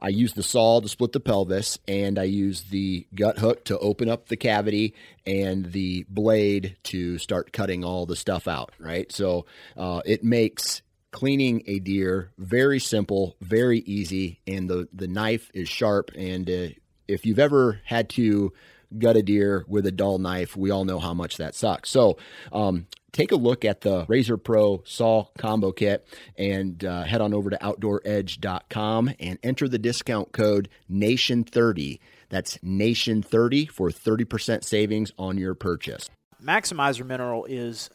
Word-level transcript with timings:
I 0.00 0.08
use 0.08 0.34
the 0.34 0.42
saw 0.42 0.80
to 0.80 0.88
split 0.88 1.12
the 1.12 1.20
pelvis, 1.20 1.78
and 1.88 2.18
I 2.18 2.24
use 2.24 2.62
the 2.62 3.06
gut 3.14 3.38
hook 3.38 3.64
to 3.64 3.78
open 3.78 4.08
up 4.08 4.28
the 4.28 4.36
cavity, 4.36 4.94
and 5.26 5.72
the 5.72 6.06
blade 6.08 6.76
to 6.84 7.18
start 7.18 7.52
cutting 7.52 7.84
all 7.84 8.06
the 8.06 8.16
stuff 8.16 8.46
out. 8.46 8.72
Right, 8.78 9.10
so 9.10 9.46
uh, 9.76 10.02
it 10.04 10.22
makes 10.22 10.82
cleaning 11.10 11.62
a 11.66 11.78
deer 11.78 12.32
very 12.38 12.78
simple, 12.78 13.36
very 13.40 13.80
easy, 13.80 14.40
and 14.46 14.68
the 14.68 14.88
the 14.92 15.08
knife 15.08 15.50
is 15.54 15.68
sharp. 15.68 16.10
And 16.16 16.48
uh, 16.48 16.68
if 17.06 17.26
you've 17.26 17.38
ever 17.38 17.80
had 17.84 18.08
to 18.10 18.52
gut 18.96 19.16
a 19.16 19.22
deer 19.22 19.64
with 19.68 19.86
a 19.86 19.92
dull 19.92 20.18
knife, 20.18 20.56
we 20.56 20.70
all 20.70 20.84
know 20.84 20.98
how 20.98 21.14
much 21.14 21.36
that 21.36 21.54
sucks. 21.54 21.90
So, 21.90 22.18
um, 22.52 22.86
take 23.12 23.32
a 23.32 23.36
look 23.36 23.64
at 23.64 23.80
the 23.82 24.04
Razor 24.08 24.36
Pro 24.36 24.82
Saw 24.84 25.26
Combo 25.38 25.72
Kit 25.72 26.06
and 26.36 26.84
uh, 26.84 27.04
head 27.04 27.20
on 27.20 27.34
over 27.34 27.50
to 27.50 27.56
OutdoorEdge.com 27.56 29.10
and 29.18 29.38
enter 29.42 29.68
the 29.68 29.78
discount 29.78 30.32
code 30.32 30.68
NATION30. 30.90 31.98
That's 32.28 32.58
NATION30 32.58 33.70
for 33.70 33.90
30% 33.90 34.64
savings 34.64 35.12
on 35.18 35.38
your 35.38 35.54
purchase. 35.54 36.08
Maximizer 36.42 37.04
Mineral 37.04 37.44
is 37.46 37.90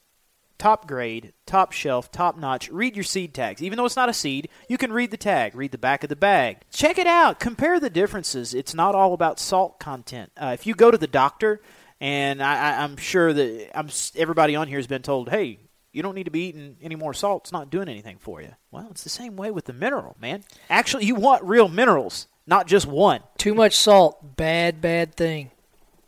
top 0.57 0.87
grade, 0.87 1.33
top 1.45 1.71
shelf, 1.71 2.11
top 2.11 2.37
notch. 2.37 2.69
Read 2.69 2.95
your 2.95 3.03
seed 3.03 3.33
tags. 3.33 3.61
Even 3.61 3.77
though 3.77 3.85
it's 3.85 3.95
not 3.95 4.09
a 4.09 4.13
seed, 4.13 4.49
you 4.67 4.77
can 4.77 4.93
read 4.93 5.11
the 5.11 5.17
tag, 5.17 5.55
read 5.55 5.71
the 5.71 5.77
back 5.77 6.03
of 6.03 6.09
the 6.09 6.15
bag. 6.15 6.61
Check 6.71 6.97
it 6.97 7.07
out. 7.07 7.39
Compare 7.39 7.79
the 7.79 7.89
differences. 7.89 8.53
It's 8.53 8.73
not 8.73 8.95
all 8.95 9.13
about 9.13 9.39
salt 9.39 9.79
content. 9.79 10.31
Uh, 10.37 10.51
if 10.53 10.65
you 10.65 10.73
go 10.73 10.89
to 10.89 10.97
the 10.97 11.07
doctor, 11.07 11.61
and 12.03 12.43
I, 12.43 12.83
am 12.83 12.97
sure 12.97 13.31
that 13.31 13.71
I'm, 13.73 13.87
everybody 14.17 14.57
on 14.57 14.67
here 14.67 14.77
has 14.77 14.87
been 14.87 15.03
told, 15.03 15.29
hey, 15.29 15.59
you 15.93 16.03
don't 16.03 16.15
need 16.15 16.25
to 16.25 16.31
be 16.31 16.49
eating 16.49 16.75
any 16.81 16.97
more 16.97 17.13
salt. 17.13 17.43
It's 17.43 17.53
not 17.53 17.69
doing 17.69 17.87
anything 17.87 18.17
for 18.19 18.41
you. 18.41 18.49
Well, 18.71 18.89
it's 18.91 19.05
the 19.05 19.09
same 19.09 19.37
way 19.37 19.51
with 19.51 19.63
the 19.63 19.71
mineral, 19.71 20.17
man. 20.19 20.43
Actually, 20.69 21.05
you 21.05 21.15
want 21.15 21.45
real 21.45 21.69
minerals, 21.69 22.27
not 22.45 22.67
just 22.67 22.85
one. 22.85 23.21
Too 23.37 23.53
much 23.53 23.77
salt, 23.77 24.35
bad, 24.35 24.81
bad 24.81 25.15
thing. 25.15 25.51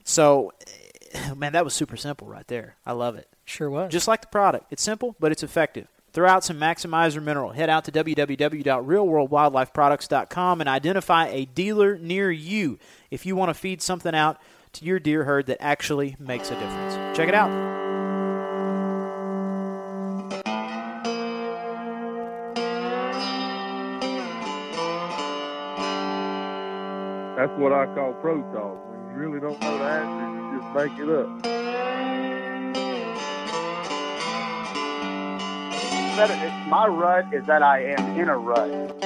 So, 0.04 0.52
man, 1.38 1.54
that 1.54 1.64
was 1.64 1.74
super 1.74 1.96
simple 1.96 2.28
right 2.28 2.48
there. 2.50 2.76
I 2.86 2.92
love 2.92 3.16
it. 3.16 3.30
Sure 3.46 3.70
was. 3.70 3.90
Just 3.90 4.10
like 4.10 4.20
the 4.20 4.28
product. 4.28 4.74
It's 4.74 4.84
simple, 4.84 5.16
but 5.18 5.32
it's 5.32 5.44
effective. 5.44 5.88
Throw 6.12 6.28
out 6.28 6.44
some 6.44 6.60
Maximizer 6.60 7.24
Mineral. 7.24 7.54
Head 7.54 7.70
out 7.70 7.86
to 7.86 7.94
www.realworldwildlifeproducts.com 7.94 10.60
and 10.60 10.70
identify 10.70 11.28
a 11.28 11.46
dealer 11.46 11.98
near 11.98 12.30
you 12.32 12.80
if 13.12 13.26
you 13.26 13.38
want 13.38 13.48
to 13.50 13.54
feed 13.54 13.82
something 13.82 14.14
out 14.14 14.42
to 14.76 14.86
your 14.86 15.00
deer 15.00 15.24
herd 15.24 15.48
that 15.48 15.58
actually 15.62 16.16
makes 16.20 16.52
a 16.52 16.56
difference. 16.60 17.18
Check 17.18 17.30
it 17.30 17.36
out. 17.36 17.50
That's 27.38 27.60
what 27.60 27.74
I 27.74 27.86
call 27.94 28.14
pro 28.22 28.42
talk. 28.54 28.90
When 28.90 29.00
you 29.10 29.16
really 29.16 29.40
don't 29.40 29.60
know 29.62 29.78
the 29.78 29.84
answer, 29.84 30.56
you 30.56 30.62
just 30.62 30.76
make 30.76 31.00
it 31.00 31.10
up. 31.10 31.56
my 36.70 36.88
rut 36.88 37.34
is 37.34 37.46
that 37.46 37.62
I 37.62 37.84
am 37.84 38.20
in 38.20 38.30
a 38.30 38.38
rut. 38.38 39.05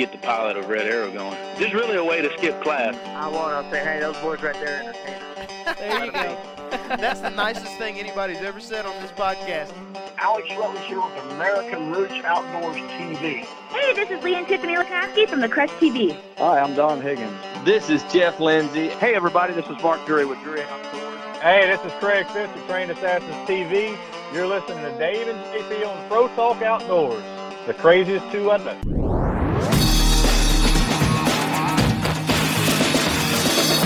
Get 0.00 0.12
the 0.12 0.18
pilot 0.18 0.56
of 0.56 0.66
Red 0.66 0.86
Arrow 0.86 1.12
going. 1.12 1.36
Just 1.58 1.74
really 1.74 1.96
a 1.96 2.02
way 2.02 2.22
to 2.22 2.32
skip 2.38 2.58
class. 2.62 2.96
I 3.08 3.28
want 3.28 3.62
to 3.62 3.70
say, 3.70 3.84
hey, 3.84 4.00
those 4.00 4.16
boys 4.22 4.40
right 4.40 4.54
there 4.54 4.80
entertainers. 4.80 5.76
there 5.78 6.04
you 6.06 6.10
go. 6.10 6.38
That's 6.96 7.20
the 7.20 7.28
nicest 7.28 7.76
thing 7.76 7.98
anybody's 7.98 8.38
ever 8.38 8.60
said 8.60 8.86
on 8.86 8.98
this 9.02 9.10
podcast. 9.10 9.74
Alex 10.16 10.48
Rutledge 10.56 10.84
here 10.84 11.02
with 11.02 11.32
American 11.32 11.92
Roots 11.92 12.14
Outdoors 12.24 12.76
TV. 12.76 13.44
Hey, 13.44 13.92
this 13.92 14.10
is 14.10 14.24
Lee 14.24 14.36
and 14.36 14.46
Tiffany 14.46 14.74
Lakosky 14.74 15.28
from 15.28 15.40
the 15.40 15.50
Crush 15.50 15.68
TV. 15.72 16.18
Hi, 16.38 16.60
I'm 16.60 16.74
Don 16.74 17.02
Higgins. 17.02 17.36
This 17.66 17.90
is 17.90 18.02
Jeff 18.04 18.40
Lindsay. 18.40 18.88
Hey, 18.88 19.14
everybody, 19.14 19.52
this 19.52 19.66
is 19.66 19.82
Mark 19.82 20.06
Drury 20.06 20.24
with 20.24 20.42
Drury 20.42 20.62
Outdoors. 20.62 21.20
Hey, 21.42 21.66
this 21.66 21.84
is 21.84 21.92
Craig 22.00 22.26
Fisk 22.28 22.56
of 22.56 22.66
Train 22.68 22.88
Assassins 22.88 23.34
TV. 23.46 23.98
You're 24.32 24.46
listening 24.46 24.82
to 24.82 24.98
Dave 24.98 25.28
and 25.28 25.38
JP 25.52 25.86
on 25.86 26.08
Pro 26.08 26.28
Talk 26.28 26.62
Outdoors, 26.62 27.22
the 27.66 27.74
craziest 27.74 28.32
two 28.32 28.50
I 28.50 28.56
know. 28.56 28.99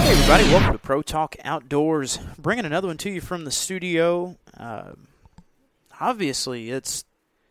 Hey 0.04 0.12
everybody, 0.12 0.44
welcome 0.52 0.72
to 0.72 0.78
Pro 0.78 1.00
Talk 1.00 1.34
Outdoors. 1.44 2.18
Bringing 2.38 2.66
another 2.66 2.88
one 2.88 2.98
to 2.98 3.10
you 3.10 3.22
from 3.22 3.46
the 3.46 3.50
studio. 3.50 4.36
Uh, 4.54 4.90
obviously, 5.98 6.70
it's 6.70 7.06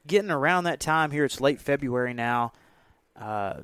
getting 0.06 0.30
around 0.30 0.66
that 0.66 0.80
time 0.80 1.10
here. 1.10 1.26
It's 1.26 1.42
late 1.42 1.60
February 1.60 2.14
now. 2.14 2.54
Uh, 3.20 3.62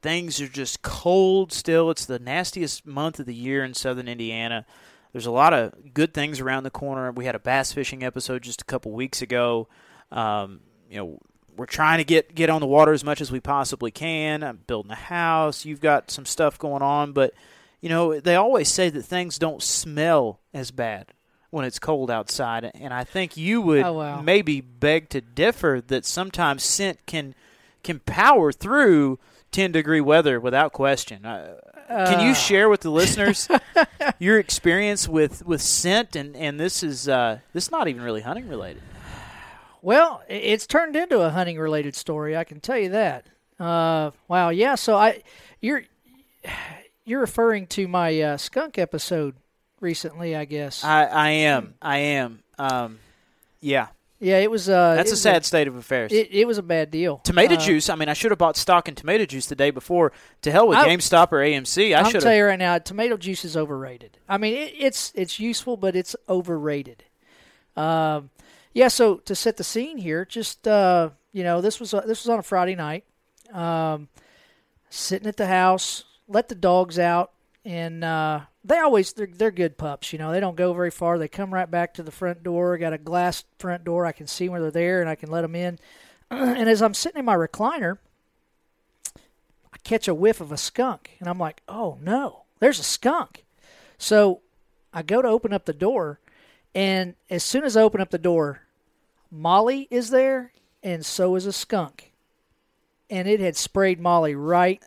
things 0.00 0.40
are 0.40 0.48
just 0.48 0.80
cold 0.80 1.52
still. 1.52 1.90
It's 1.90 2.06
the 2.06 2.18
nastiest 2.18 2.86
month 2.86 3.20
of 3.20 3.26
the 3.26 3.34
year 3.34 3.62
in 3.62 3.74
southern 3.74 4.08
Indiana. 4.08 4.64
There's 5.12 5.26
a 5.26 5.30
lot 5.30 5.52
of 5.52 5.92
good 5.92 6.14
things 6.14 6.40
around 6.40 6.62
the 6.62 6.70
corner. 6.70 7.12
We 7.12 7.26
had 7.26 7.34
a 7.34 7.38
bass 7.38 7.74
fishing 7.74 8.02
episode 8.02 8.40
just 8.40 8.62
a 8.62 8.64
couple 8.64 8.92
weeks 8.92 9.20
ago. 9.20 9.68
Um, 10.10 10.60
you 10.90 10.96
know, 10.96 11.18
we're 11.58 11.66
trying 11.66 11.98
to 11.98 12.04
get 12.04 12.34
get 12.34 12.48
on 12.48 12.62
the 12.62 12.66
water 12.66 12.94
as 12.94 13.04
much 13.04 13.20
as 13.20 13.30
we 13.30 13.38
possibly 13.38 13.90
can. 13.90 14.42
I'm 14.42 14.60
building 14.66 14.92
a 14.92 14.94
house. 14.94 15.66
You've 15.66 15.82
got 15.82 16.10
some 16.10 16.24
stuff 16.24 16.58
going 16.58 16.80
on, 16.80 17.12
but 17.12 17.34
you 17.82 17.88
know, 17.88 18.18
they 18.18 18.36
always 18.36 18.68
say 18.68 18.88
that 18.88 19.02
things 19.02 19.38
don't 19.38 19.62
smell 19.62 20.40
as 20.54 20.70
bad 20.70 21.12
when 21.50 21.66
it's 21.66 21.78
cold 21.78 22.10
outside, 22.10 22.70
and 22.74 22.94
I 22.94 23.04
think 23.04 23.36
you 23.36 23.60
would 23.60 23.82
oh, 23.82 23.92
wow. 23.92 24.22
maybe 24.22 24.62
beg 24.62 25.10
to 25.10 25.20
differ 25.20 25.82
that 25.88 26.06
sometimes 26.06 26.62
scent 26.62 27.04
can 27.04 27.34
can 27.82 27.98
power 27.98 28.52
through 28.52 29.18
10 29.50 29.72
degree 29.72 30.00
weather 30.00 30.40
without 30.40 30.72
question. 30.72 31.26
Uh, 31.26 31.56
uh, 31.88 32.06
can 32.06 32.26
you 32.26 32.34
share 32.34 32.68
with 32.68 32.80
the 32.80 32.90
listeners 32.90 33.48
your 34.18 34.38
experience 34.38 35.08
with, 35.08 35.44
with 35.44 35.60
scent 35.60 36.16
and, 36.16 36.36
and 36.36 36.58
this 36.58 36.82
is 36.82 37.08
uh, 37.08 37.38
this 37.52 37.64
is 37.64 37.70
not 37.70 37.88
even 37.88 38.02
really 38.02 38.22
hunting 38.22 38.48
related. 38.48 38.82
Well, 39.82 40.22
it's 40.28 40.66
turned 40.66 40.94
into 40.94 41.20
a 41.20 41.30
hunting 41.30 41.58
related 41.58 41.96
story. 41.96 42.36
I 42.36 42.44
can 42.44 42.60
tell 42.60 42.78
you 42.78 42.90
that. 42.90 43.26
Uh, 43.58 44.12
wow, 44.28 44.50
yeah. 44.50 44.76
So 44.76 44.96
I, 44.96 45.22
you're 45.60 45.82
you're 47.04 47.20
referring 47.20 47.66
to 47.68 47.88
my 47.88 48.20
uh, 48.20 48.36
skunk 48.36 48.78
episode 48.78 49.34
recently, 49.80 50.34
I 50.36 50.44
guess. 50.44 50.84
I, 50.84 51.04
I 51.06 51.28
am. 51.30 51.74
I 51.82 51.98
am. 51.98 52.42
Um, 52.58 52.98
yeah. 53.60 53.88
Yeah, 54.20 54.38
it 54.38 54.48
was. 54.48 54.68
Uh, 54.68 54.94
That's 54.94 55.08
it 55.10 55.14
a 55.14 55.14
was 55.14 55.22
sad 55.22 55.44
state 55.44 55.66
of 55.66 55.74
affairs. 55.74 56.12
It, 56.12 56.28
it 56.30 56.46
was 56.46 56.56
a 56.56 56.62
bad 56.62 56.92
deal. 56.92 57.18
tomato 57.24 57.54
Uh, 57.54 57.58
juice. 57.58 57.88
I 57.90 57.96
mean, 57.96 58.08
I 58.08 58.12
should 58.12 58.30
have 58.30 58.38
bought 58.38 58.56
stock 58.56 58.86
in 58.88 58.94
tomato 58.94 59.26
juice 59.26 59.46
the 59.46 59.56
day 59.56 59.72
before. 59.72 60.12
To 60.42 60.52
hell 60.52 60.68
with 60.68 60.78
I- 60.78 60.86
GameStop 60.88 61.32
or 61.32 61.38
AMC. 61.38 61.92
I 61.92 61.98
I'm 61.98 62.04
should 62.12 62.20
tell 62.20 62.30
have. 62.30 62.38
you 62.38 62.44
right 62.44 62.58
now, 62.58 62.78
tomato 62.78 63.16
juice 63.16 63.44
is 63.44 63.56
overrated. 63.56 64.18
I 64.28 64.38
mean, 64.38 64.54
it, 64.54 64.74
it's 64.78 65.10
it's 65.16 65.40
useful, 65.40 65.76
but 65.76 65.96
it's 65.96 66.14
overrated. 66.28 67.02
Um, 67.76 68.30
yeah. 68.72 68.86
So 68.86 69.16
to 69.16 69.34
set 69.34 69.56
the 69.56 69.64
scene 69.64 69.98
here, 69.98 70.24
just 70.24 70.68
uh, 70.68 71.10
you 71.32 71.42
know, 71.42 71.60
this 71.60 71.80
was 71.80 71.90
this 71.90 72.22
was 72.22 72.28
on 72.28 72.38
a 72.38 72.44
Friday 72.44 72.76
night. 72.76 73.02
Um, 73.52 74.08
sitting 74.88 75.26
at 75.26 75.36
the 75.36 75.48
house, 75.48 76.04
let 76.32 76.48
the 76.48 76.54
dogs 76.54 76.98
out, 76.98 77.32
and 77.64 78.02
uh, 78.02 78.40
they 78.64 78.78
always 78.78 79.12
they're, 79.12 79.26
they're 79.26 79.50
good 79.50 79.76
pups. 79.76 80.12
You 80.12 80.18
know, 80.18 80.32
they 80.32 80.40
don't 80.40 80.56
go 80.56 80.72
very 80.72 80.90
far. 80.90 81.18
They 81.18 81.28
come 81.28 81.52
right 81.52 81.70
back 81.70 81.94
to 81.94 82.02
the 82.02 82.10
front 82.10 82.42
door. 82.42 82.76
Got 82.78 82.92
a 82.92 82.98
glass 82.98 83.44
front 83.58 83.84
door. 83.84 84.06
I 84.06 84.12
can 84.12 84.26
see 84.26 84.48
when 84.48 84.62
they're 84.62 84.70
there, 84.70 85.00
and 85.00 85.08
I 85.08 85.14
can 85.14 85.30
let 85.30 85.42
them 85.42 85.54
in. 85.54 85.78
and 86.30 86.68
as 86.68 86.82
I'm 86.82 86.94
sitting 86.94 87.18
in 87.18 87.24
my 87.24 87.36
recliner, 87.36 87.98
I 89.16 89.78
catch 89.84 90.08
a 90.08 90.14
whiff 90.14 90.40
of 90.40 90.52
a 90.52 90.56
skunk, 90.56 91.16
and 91.20 91.28
I'm 91.28 91.38
like, 91.38 91.62
"Oh 91.68 91.98
no, 92.00 92.44
there's 92.58 92.80
a 92.80 92.84
skunk!" 92.84 93.44
So 93.98 94.40
I 94.92 95.02
go 95.02 95.22
to 95.22 95.28
open 95.28 95.52
up 95.52 95.66
the 95.66 95.72
door, 95.72 96.18
and 96.74 97.14
as 97.30 97.44
soon 97.44 97.64
as 97.64 97.76
I 97.76 97.82
open 97.82 98.00
up 98.00 98.10
the 98.10 98.18
door, 98.18 98.62
Molly 99.30 99.88
is 99.90 100.10
there, 100.10 100.52
and 100.82 101.04
so 101.04 101.36
is 101.36 101.46
a 101.46 101.52
skunk, 101.52 102.12
and 103.08 103.28
it 103.28 103.40
had 103.40 103.56
sprayed 103.56 104.00
Molly 104.00 104.34
right 104.34 104.82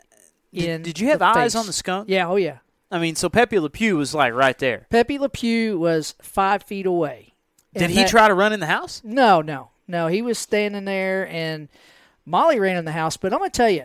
in. 0.55 0.81
Did 0.81 0.99
you 0.99 1.09
have 1.09 1.21
eyes 1.21 1.53
face. 1.53 1.55
on 1.55 1.65
the 1.65 1.73
skunk? 1.73 2.09
Yeah, 2.09 2.27
oh 2.27 2.35
yeah. 2.35 2.59
I 2.91 2.99
mean, 2.99 3.15
so 3.15 3.29
Pepe 3.29 3.59
Le 3.59 3.69
Pew 3.69 3.97
was 3.97 4.13
like 4.13 4.33
right 4.33 4.57
there. 4.57 4.85
Pepe 4.89 5.17
Le 5.19 5.29
Pew 5.29 5.79
was 5.79 6.15
five 6.21 6.63
feet 6.63 6.85
away. 6.85 7.33
Did 7.73 7.89
he 7.89 7.97
that- 7.97 8.09
try 8.09 8.27
to 8.27 8.33
run 8.33 8.53
in 8.53 8.59
the 8.59 8.67
house? 8.67 9.01
No, 9.03 9.41
no, 9.41 9.69
no. 9.87 10.07
He 10.07 10.21
was 10.21 10.37
standing 10.39 10.85
there, 10.85 11.27
and 11.27 11.67
Molly 12.25 12.59
ran 12.59 12.77
in 12.77 12.85
the 12.85 12.91
house. 12.91 13.17
But 13.17 13.33
I'm 13.33 13.39
gonna 13.39 13.49
tell 13.49 13.69
you, 13.69 13.83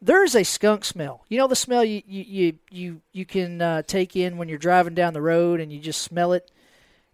there's 0.00 0.34
a 0.34 0.44
skunk 0.44 0.84
smell. 0.84 1.24
You 1.28 1.38
know 1.38 1.46
the 1.48 1.56
smell 1.56 1.84
you 1.84 2.02
you 2.06 2.24
you 2.26 2.58
you, 2.70 3.00
you 3.12 3.26
can 3.26 3.60
uh, 3.60 3.82
take 3.82 4.16
in 4.16 4.36
when 4.36 4.48
you're 4.48 4.58
driving 4.58 4.94
down 4.94 5.12
the 5.12 5.22
road 5.22 5.60
and 5.60 5.72
you 5.72 5.80
just 5.80 6.02
smell 6.02 6.32
it. 6.32 6.50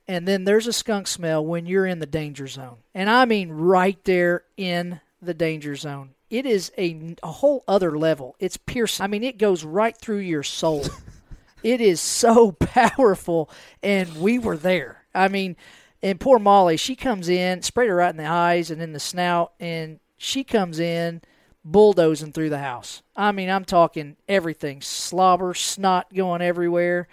And 0.08 0.26
then 0.26 0.44
there's 0.44 0.66
a 0.66 0.72
skunk 0.72 1.06
smell 1.06 1.44
when 1.44 1.64
you're 1.64 1.86
in 1.86 2.00
the 2.00 2.06
danger 2.06 2.46
zone, 2.46 2.78
and 2.94 3.08
I 3.08 3.24
mean 3.24 3.50
right 3.50 4.02
there 4.04 4.44
in 4.56 5.00
the 5.20 5.34
danger 5.34 5.76
zone. 5.76 6.10
It 6.32 6.46
is 6.46 6.72
a, 6.78 7.14
a 7.22 7.30
whole 7.30 7.62
other 7.68 7.96
level. 7.98 8.36
It's 8.40 8.56
piercing. 8.56 9.04
I 9.04 9.06
mean, 9.06 9.22
it 9.22 9.36
goes 9.36 9.64
right 9.64 9.94
through 9.94 10.20
your 10.20 10.42
soul. 10.42 10.86
it 11.62 11.82
is 11.82 12.00
so 12.00 12.52
powerful, 12.58 13.50
and 13.82 14.16
we 14.16 14.38
were 14.38 14.56
there. 14.56 15.04
I 15.14 15.28
mean, 15.28 15.56
and 16.02 16.18
poor 16.18 16.38
Molly, 16.38 16.78
she 16.78 16.96
comes 16.96 17.28
in, 17.28 17.60
sprayed 17.60 17.90
her 17.90 17.96
right 17.96 18.08
in 18.10 18.16
the 18.16 18.24
eyes 18.24 18.70
and 18.70 18.80
in 18.80 18.94
the 18.94 18.98
snout, 18.98 19.52
and 19.60 20.00
she 20.16 20.42
comes 20.42 20.80
in 20.80 21.20
bulldozing 21.66 22.32
through 22.32 22.48
the 22.48 22.58
house. 22.58 23.02
I 23.14 23.32
mean, 23.32 23.50
I'm 23.50 23.66
talking 23.66 24.16
everything 24.26 24.80
slobber, 24.80 25.52
snot 25.52 26.14
going 26.14 26.40
everywhere. 26.40 27.08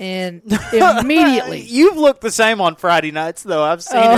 And 0.00 0.42
immediately, 0.72 1.60
You've 1.60 1.96
looked 1.96 2.22
the 2.22 2.30
same 2.32 2.60
on 2.60 2.74
Friday 2.74 3.12
nights, 3.12 3.44
though. 3.44 3.62
I've 3.62 3.84
seen 3.84 4.00
Oh, 4.02 4.16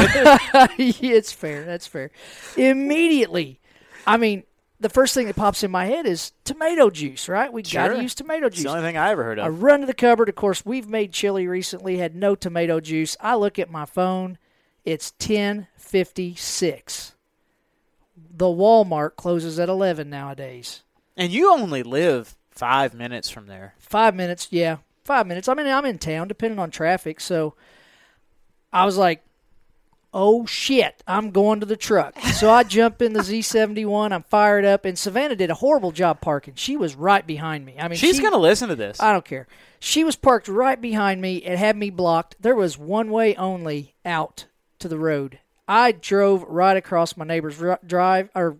it. 0.78 0.96
it's 1.02 1.32
fair. 1.32 1.64
That's 1.64 1.86
fair. 1.86 2.10
Immediately, 2.56 3.60
I 4.06 4.16
mean, 4.16 4.42
the 4.80 4.88
first 4.88 5.14
thing 5.14 5.26
that 5.26 5.36
pops 5.36 5.62
in 5.62 5.70
my 5.70 5.84
head 5.86 6.06
is 6.06 6.32
tomato 6.44 6.90
juice. 6.90 7.28
Right? 7.28 7.52
We 7.52 7.62
got 7.62 7.70
Sure. 7.70 7.94
to 7.94 8.02
use 8.02 8.14
tomato 8.14 8.46
It's 8.46 8.56
juice. 8.56 8.64
the 8.64 8.70
only 8.70 8.82
thing 8.82 8.96
I 8.96 9.10
ever 9.10 9.22
heard 9.24 9.38
of. 9.38 9.44
I 9.44 9.48
run 9.48 9.80
to 9.80 9.86
the 9.86 9.94
cupboard. 9.94 10.28
Of 10.28 10.34
course, 10.34 10.64
we've 10.66 10.88
made 10.88 11.12
chili 11.12 11.46
recently. 11.46 11.98
Had 11.98 12.14
no 12.16 12.34
tomato 12.34 12.80
juice. 12.80 13.16
I 13.20 13.34
look 13.36 13.58
at 13.58 13.70
my 13.70 13.84
phone. 13.84 14.38
It's 14.84 15.12
ten 15.12 15.68
fifty 15.76 16.34
six. 16.34 17.14
The 18.34 18.46
Walmart 18.46 19.16
closes 19.16 19.58
at 19.58 19.68
eleven 19.68 20.10
nowadays. 20.10 20.82
And 21.16 21.30
you 21.30 21.52
only 21.52 21.82
live 21.82 22.34
five 22.50 22.94
minutes 22.94 23.28
from 23.30 23.46
there. 23.46 23.74
Five 23.78 24.14
minutes, 24.14 24.48
yeah, 24.50 24.78
five 25.04 25.26
minutes. 25.26 25.46
I 25.48 25.54
mean, 25.54 25.66
I'm 25.66 25.84
in 25.84 25.98
town, 25.98 26.26
depending 26.28 26.58
on 26.58 26.70
traffic. 26.70 27.20
So 27.20 27.54
I 28.72 28.84
was 28.86 28.96
like, 28.96 29.22
"Oh 30.14 30.46
shit, 30.46 31.02
I'm 31.06 31.30
going 31.30 31.60
to 31.60 31.66
the 31.66 31.76
truck." 31.76 32.18
So 32.20 32.50
I 32.50 32.62
jump 32.78 33.00
in 33.02 33.12
the 33.12 33.20
Z71. 33.20 34.12
I'm 34.12 34.22
fired 34.22 34.64
up, 34.64 34.84
and 34.84 34.98
Savannah 34.98 35.36
did 35.36 35.50
a 35.50 35.54
horrible 35.54 35.92
job 35.92 36.20
parking. 36.20 36.54
She 36.56 36.76
was 36.76 36.94
right 36.94 37.26
behind 37.26 37.64
me. 37.64 37.76
I 37.78 37.88
mean, 37.88 37.98
She's 37.98 38.16
she- 38.16 38.22
going 38.22 38.32
to 38.34 38.38
listen 38.38 38.68
to 38.68 38.76
this. 38.76 39.00
I 39.00 39.12
don't 39.12 39.24
care. 39.24 39.46
She 39.80 40.04
was 40.04 40.14
parked 40.16 40.46
right 40.48 40.80
behind 40.80 41.20
me. 41.20 41.36
It 41.38 41.58
had 41.58 41.76
me 41.76 41.90
blocked. 41.90 42.36
There 42.40 42.54
was 42.54 42.78
one 42.78 43.10
way 43.10 43.34
only 43.36 43.94
out 44.04 44.46
to 44.78 44.88
the 44.88 44.98
road. 44.98 45.38
I 45.66 45.92
drove 45.92 46.42
right 46.44 46.76
across 46.76 47.16
my 47.16 47.24
neighbor's 47.24 47.60
r- 47.62 47.80
drive 47.86 48.28
or 48.34 48.58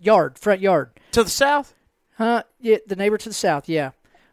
yard, 0.00 0.38
front 0.38 0.60
yard. 0.60 0.90
to 1.12 1.22
the 1.24 1.30
south? 1.30 1.74
Huh? 2.18 2.42
Yeah, 2.60 2.78
the 2.86 2.96
neighbor 2.96 3.18
to 3.18 3.28
the 3.28 3.34
south. 3.34 3.68
Yeah, 3.68 3.90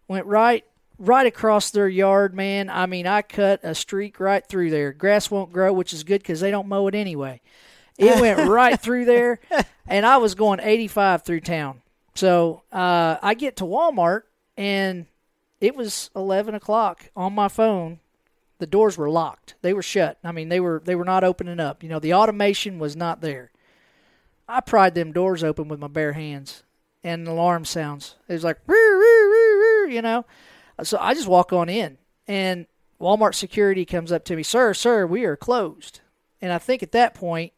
went 0.08 0.26
right, 0.26 0.64
right 1.04 1.28
across 1.28 1.72
their 1.72 1.88
yard. 1.88 2.34
Man, 2.34 2.70
I 2.70 2.86
mean, 2.86 3.06
I 3.06 3.22
cut 3.22 3.60
a 3.64 3.76
streak 3.76 4.20
right 4.20 4.46
through 4.46 4.70
there. 4.70 4.94
Grass 4.94 5.30
won't 5.30 5.52
grow, 5.52 5.74
which 5.74 5.94
is 5.94 6.04
good 6.04 6.22
because 6.22 6.40
they 6.40 6.52
don't 6.52 6.68
mow 6.68 6.88
it 6.88 6.96
anyway. 6.96 7.42
It 7.98 8.20
went 8.22 8.50
right 8.50 8.80
through 8.80 9.06
there, 9.06 9.40
and 9.88 10.06
I 10.06 10.18
was 10.18 10.36
going 10.36 10.60
85 10.62 11.24
through 11.24 11.42
town. 11.42 11.82
So 12.16 12.64
uh, 12.72 13.18
I 13.22 13.34
get 13.34 13.58
to 13.58 13.66
Walmart, 13.66 14.24
and 14.58 15.06
it 15.60 15.76
was 15.76 16.10
11 16.16 16.56
o'clock 16.56 17.10
on 17.16 17.34
my 17.34 17.48
phone. 17.48 18.00
The 18.60 18.68
doors 18.68 18.98
were 18.98 19.10
locked. 19.10 19.56
They 19.62 19.74
were 19.74 19.84
shut. 19.84 20.18
I 20.24 20.32
mean, 20.32 20.50
they 20.50 20.60
were 20.60 20.82
they 20.86 20.96
were 20.96 21.04
not 21.04 21.24
opening 21.24 21.60
up. 21.60 21.84
You 21.84 21.90
know, 21.90 22.00
the 22.00 22.14
automation 22.14 22.80
was 22.80 22.96
not 22.96 23.20
there. 23.20 23.52
I 24.48 24.62
pried 24.62 24.96
them 24.96 25.12
doors 25.12 25.44
open 25.44 25.68
with 25.68 25.80
my 25.80 25.88
bare 25.88 26.14
hands, 26.14 26.64
and 27.04 27.28
an 27.28 27.28
alarm 27.28 27.66
sounds. 27.66 28.16
It 28.28 28.34
was 28.34 28.44
like, 28.44 28.60
you 28.68 30.02
know. 30.02 30.26
So 30.82 30.98
I 31.00 31.14
just 31.14 31.28
walk 31.28 31.54
on 31.54 31.70
in, 31.70 31.98
and 32.28 32.66
Walmart 33.00 33.36
security 33.36 33.86
comes 33.86 34.12
up 34.12 34.26
to 34.26 34.36
me, 34.36 34.44
sir, 34.44 34.74
sir, 34.74 35.06
we 35.06 35.26
are 35.26 35.36
closed. 35.36 36.00
And 36.42 36.52
I 36.52 36.58
think 36.58 36.82
at 36.82 36.94
that 36.94 37.14
point, 37.14 37.54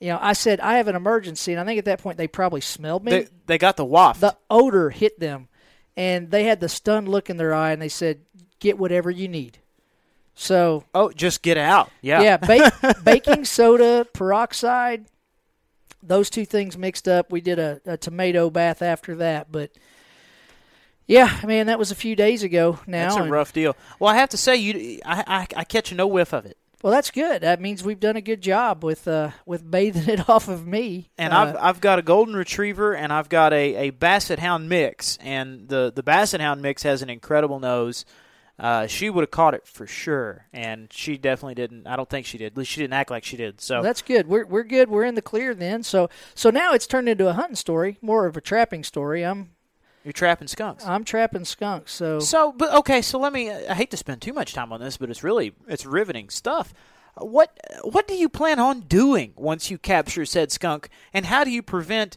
you 0.00 0.08
know, 0.08 0.18
I 0.20 0.32
said 0.32 0.60
I 0.60 0.76
have 0.78 0.88
an 0.88 0.96
emergency, 0.96 1.52
and 1.52 1.60
I 1.60 1.64
think 1.64 1.78
at 1.78 1.84
that 1.86 2.00
point 2.00 2.18
they 2.18 2.28
probably 2.28 2.60
smelled 2.60 3.04
me. 3.04 3.12
They, 3.12 3.28
they 3.46 3.58
got 3.58 3.76
the 3.76 3.84
waft. 3.84 4.20
the 4.20 4.36
odor 4.50 4.90
hit 4.90 5.18
them, 5.18 5.48
and 5.96 6.30
they 6.30 6.44
had 6.44 6.60
the 6.60 6.68
stunned 6.68 7.08
look 7.08 7.30
in 7.30 7.36
their 7.36 7.54
eye, 7.54 7.72
and 7.72 7.80
they 7.80 7.88
said, 7.88 8.20
"Get 8.58 8.78
whatever 8.78 9.10
you 9.10 9.28
need." 9.28 9.58
So 10.34 10.84
oh, 10.94 11.12
just 11.12 11.42
get 11.42 11.56
out. 11.56 11.90
Yeah. 12.00 12.22
yeah, 12.22 12.36
ba- 12.36 12.96
baking 13.04 13.44
soda, 13.44 14.06
peroxide, 14.12 15.06
those 16.02 16.30
two 16.30 16.44
things 16.44 16.76
mixed 16.76 17.06
up. 17.06 17.30
We 17.30 17.40
did 17.40 17.58
a, 17.58 17.80
a 17.86 17.96
tomato 17.96 18.50
bath 18.50 18.82
after 18.82 19.14
that, 19.16 19.52
but 19.52 19.70
yeah, 21.06 21.40
man, 21.44 21.66
that 21.66 21.78
was 21.78 21.90
a 21.90 21.94
few 21.94 22.16
days 22.16 22.42
ago 22.42 22.78
now. 22.86 23.14
That's 23.14 23.26
a 23.26 23.30
rough 23.30 23.52
deal. 23.52 23.76
Well, 23.98 24.12
I 24.12 24.16
have 24.16 24.30
to 24.30 24.36
say, 24.36 24.56
you, 24.56 25.00
I, 25.04 25.24
I, 25.26 25.60
I 25.60 25.64
catch 25.64 25.92
no 25.92 26.06
whiff 26.06 26.32
of 26.32 26.46
it. 26.46 26.56
well, 26.82 26.92
that's 26.92 27.10
good. 27.10 27.42
That 27.42 27.60
means 27.60 27.84
we've 27.84 28.00
done 28.00 28.16
a 28.16 28.20
good 28.20 28.40
job 28.40 28.82
with 28.82 29.06
uh, 29.06 29.30
with 29.46 29.68
bathing 29.70 30.08
it 30.08 30.28
off 30.30 30.48
of 30.48 30.66
me. 30.66 31.10
And 31.18 31.32
Uh, 31.32 31.38
I've 31.38 31.56
I've 31.56 31.80
got 31.80 31.98
a 31.98 32.02
golden 32.02 32.34
retriever 32.34 32.94
and 32.94 33.12
I've 33.12 33.28
got 33.28 33.52
a, 33.52 33.76
a 33.88 33.90
basset 33.90 34.38
hound 34.38 34.68
mix, 34.68 35.18
and 35.22 35.68
the 35.68 35.92
the 35.94 36.02
basset 36.02 36.40
hound 36.40 36.62
mix 36.62 36.82
has 36.82 37.02
an 37.02 37.10
incredible 37.10 37.60
nose. 37.60 38.04
Uh, 38.58 38.86
she 38.86 39.10
would 39.10 39.22
have 39.22 39.30
caught 39.30 39.54
it 39.54 39.66
for 39.66 39.86
sure, 39.86 40.46
and 40.52 40.92
she 40.92 41.16
definitely 41.16 41.54
didn't. 41.54 41.86
I 41.86 41.96
don't 41.96 42.08
think 42.08 42.26
she 42.26 42.38
did. 42.38 42.52
At 42.52 42.56
least 42.58 42.70
she 42.70 42.80
didn't 42.80 42.92
act 42.92 43.10
like 43.10 43.24
she 43.24 43.36
did. 43.36 43.60
So 43.60 43.76
Well, 43.76 43.82
that's 43.82 44.02
good. 44.02 44.28
We're 44.28 44.44
we're 44.46 44.62
good. 44.62 44.88
We're 44.88 45.04
in 45.04 45.14
the 45.14 45.22
clear 45.22 45.54
then. 45.54 45.82
So 45.82 46.10
so 46.34 46.50
now 46.50 46.72
it's 46.72 46.86
turned 46.86 47.08
into 47.08 47.28
a 47.28 47.32
hunting 47.32 47.56
story, 47.56 47.98
more 48.02 48.26
of 48.26 48.36
a 48.36 48.40
trapping 48.40 48.84
story. 48.84 49.24
I'm 49.24 49.50
you're 50.04 50.12
trapping 50.12 50.48
skunks. 50.48 50.86
I'm 50.86 51.04
trapping 51.04 51.44
skunks. 51.44 51.92
So 51.92 52.20
So, 52.20 52.52
but 52.52 52.72
okay. 52.74 53.02
So 53.02 53.18
let 53.18 53.32
me. 53.32 53.50
I 53.50 53.74
hate 53.74 53.90
to 53.92 53.96
spend 53.96 54.22
too 54.22 54.32
much 54.32 54.52
time 54.52 54.72
on 54.72 54.80
this, 54.80 54.96
but 54.96 55.10
it's 55.10 55.22
really 55.22 55.54
it's 55.68 55.86
riveting 55.86 56.28
stuff. 56.30 56.74
What 57.16 57.58
what 57.82 58.08
do 58.08 58.14
you 58.14 58.28
plan 58.28 58.58
on 58.58 58.80
doing 58.80 59.32
once 59.36 59.70
you 59.70 59.78
capture 59.78 60.24
said 60.24 60.50
skunk, 60.50 60.88
and 61.12 61.26
how 61.26 61.44
do 61.44 61.50
you 61.50 61.62
prevent 61.62 62.16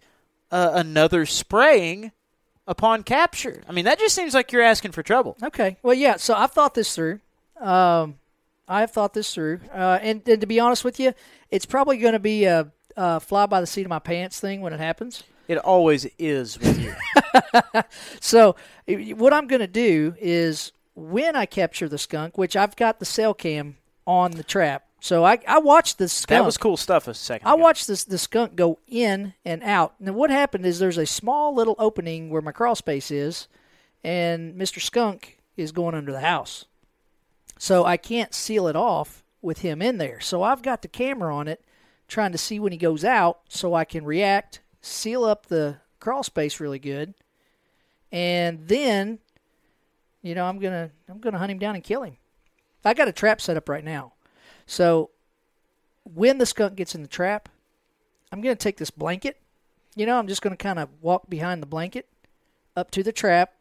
uh, 0.52 0.72
another 0.74 1.26
spraying 1.26 2.12
upon 2.66 3.04
capture? 3.04 3.62
I 3.68 3.72
mean, 3.72 3.86
that 3.86 4.00
just 4.00 4.16
seems 4.16 4.34
like 4.34 4.52
you're 4.52 4.62
asking 4.62 4.92
for 4.94 5.04
trouble. 5.04 5.38
Okay. 5.44 5.78
Well, 5.84 5.94
yeah. 5.94 6.16
So 6.16 6.34
I've 6.34 6.52
thought 6.52 6.74
this 6.74 6.96
through. 6.96 7.20
Um, 7.60 8.16
I've 8.68 8.92
thought 8.92 9.14
this 9.14 9.34
through, 9.34 9.60
uh, 9.72 10.00
and, 10.02 10.28
and 10.28 10.42
to 10.42 10.48
be 10.48 10.60
honest 10.60 10.84
with 10.84 11.00
you, 11.00 11.14
it's 11.52 11.66
probably 11.66 11.98
going 11.98 12.14
to 12.14 12.20
be 12.20 12.46
a, 12.46 12.72
a 12.98 13.20
fly 13.20 13.46
by 13.46 13.62
the 13.62 13.68
seat 13.68 13.84
of 13.84 13.90
my 13.90 14.00
pants 14.00 14.40
thing 14.40 14.62
when 14.62 14.74
it 14.74 14.80
happens. 14.80 15.24
It 15.48 15.58
always 15.58 16.08
is 16.18 16.60
with 16.60 16.80
you. 16.80 16.94
So 18.22 18.56
what 18.88 19.34
I'm 19.34 19.48
going 19.48 19.60
to 19.60 19.68
do 19.68 20.16
is 20.20 20.72
when 20.96 21.36
I 21.36 21.46
capture 21.46 21.90
the 21.90 21.98
skunk, 21.98 22.38
which 22.38 22.56
I've 22.56 22.76
got 22.76 23.00
the 23.00 23.06
cell 23.06 23.34
cam 23.34 23.78
on 24.08 24.32
the 24.32 24.44
trap, 24.44 24.86
so 25.02 25.26
I 25.26 25.40
I 25.48 25.60
watched 25.60 25.98
the 25.98 26.08
skunk. 26.08 26.40
that 26.40 26.46
was 26.46 26.58
cool 26.58 26.78
stuff 26.78 27.08
a 27.08 27.14
second. 27.14 27.48
I 27.48 27.54
ago. 27.54 27.62
watched 27.62 27.88
this 27.88 28.04
the 28.06 28.18
skunk 28.18 28.56
go 28.56 28.80
in 28.88 29.34
and 29.44 29.62
out. 29.64 29.96
Now 30.00 30.14
what 30.14 30.30
happened 30.30 30.66
is 30.66 30.80
there's 30.80 30.98
a 30.98 31.06
small 31.06 31.54
little 31.54 31.76
opening 31.78 32.30
where 32.30 32.42
my 32.42 32.52
crawl 32.52 32.76
space 32.76 33.12
is, 33.12 33.48
and 34.04 34.56
Mr. 34.56 34.80
Skunk 34.82 35.38
is 35.58 35.72
going 35.72 35.94
under 35.96 36.12
the 36.12 36.22
house. 36.22 36.66
So 37.58 37.86
I 37.86 37.98
can't 37.98 38.34
seal 38.34 38.68
it 38.68 38.76
off 38.76 39.24
with 39.42 39.60
him 39.60 39.82
in 39.82 39.98
there. 39.98 40.20
So 40.22 40.42
I've 40.44 40.62
got 40.62 40.82
the 40.82 40.88
camera 40.88 41.36
on 41.36 41.48
it, 41.48 41.64
trying 42.08 42.32
to 42.32 42.38
see 42.38 42.60
when 42.60 42.72
he 42.72 42.78
goes 42.78 43.04
out, 43.06 43.42
so 43.50 43.74
I 43.74 43.86
can 43.86 44.06
react, 44.06 44.60
seal 44.86 45.24
up 45.24 45.48
the 45.48 45.78
crawl 46.00 46.24
space 46.24 46.60
really 46.60 46.80
good, 46.80 47.14
and 48.12 48.68
then, 48.68 49.20
you 50.22 50.36
know, 50.36 50.46
I'm 50.46 50.60
gonna 50.60 50.92
I'm 51.10 51.20
gonna 51.20 51.38
hunt 51.38 51.52
him 51.52 51.60
down 51.60 51.76
and 51.76 51.84
kill 51.84 52.04
him. 52.04 52.18
I 52.84 52.94
got 52.94 53.08
a 53.08 53.14
trap 53.14 53.42
set 53.42 53.58
up 53.58 53.68
right 53.68 53.84
now, 53.84 54.14
so 54.66 55.10
when 56.04 56.38
the 56.38 56.46
skunk 56.46 56.76
gets 56.76 56.94
in 56.94 57.02
the 57.02 57.08
trap, 57.08 57.50
I'm 58.32 58.42
gonna 58.42 58.56
take 58.56 58.78
this 58.78 58.92
blanket. 58.92 59.42
You 59.96 60.06
know, 60.06 60.20
I'm 60.20 60.28
just 60.28 60.42
gonna 60.42 60.58
kind 60.58 60.80
of 60.80 60.90
walk 61.02 61.30
behind 61.30 61.62
the 61.62 61.68
blanket 61.68 62.08
up 62.76 62.92
to 62.92 63.04
the 63.04 63.12
trap 63.12 63.54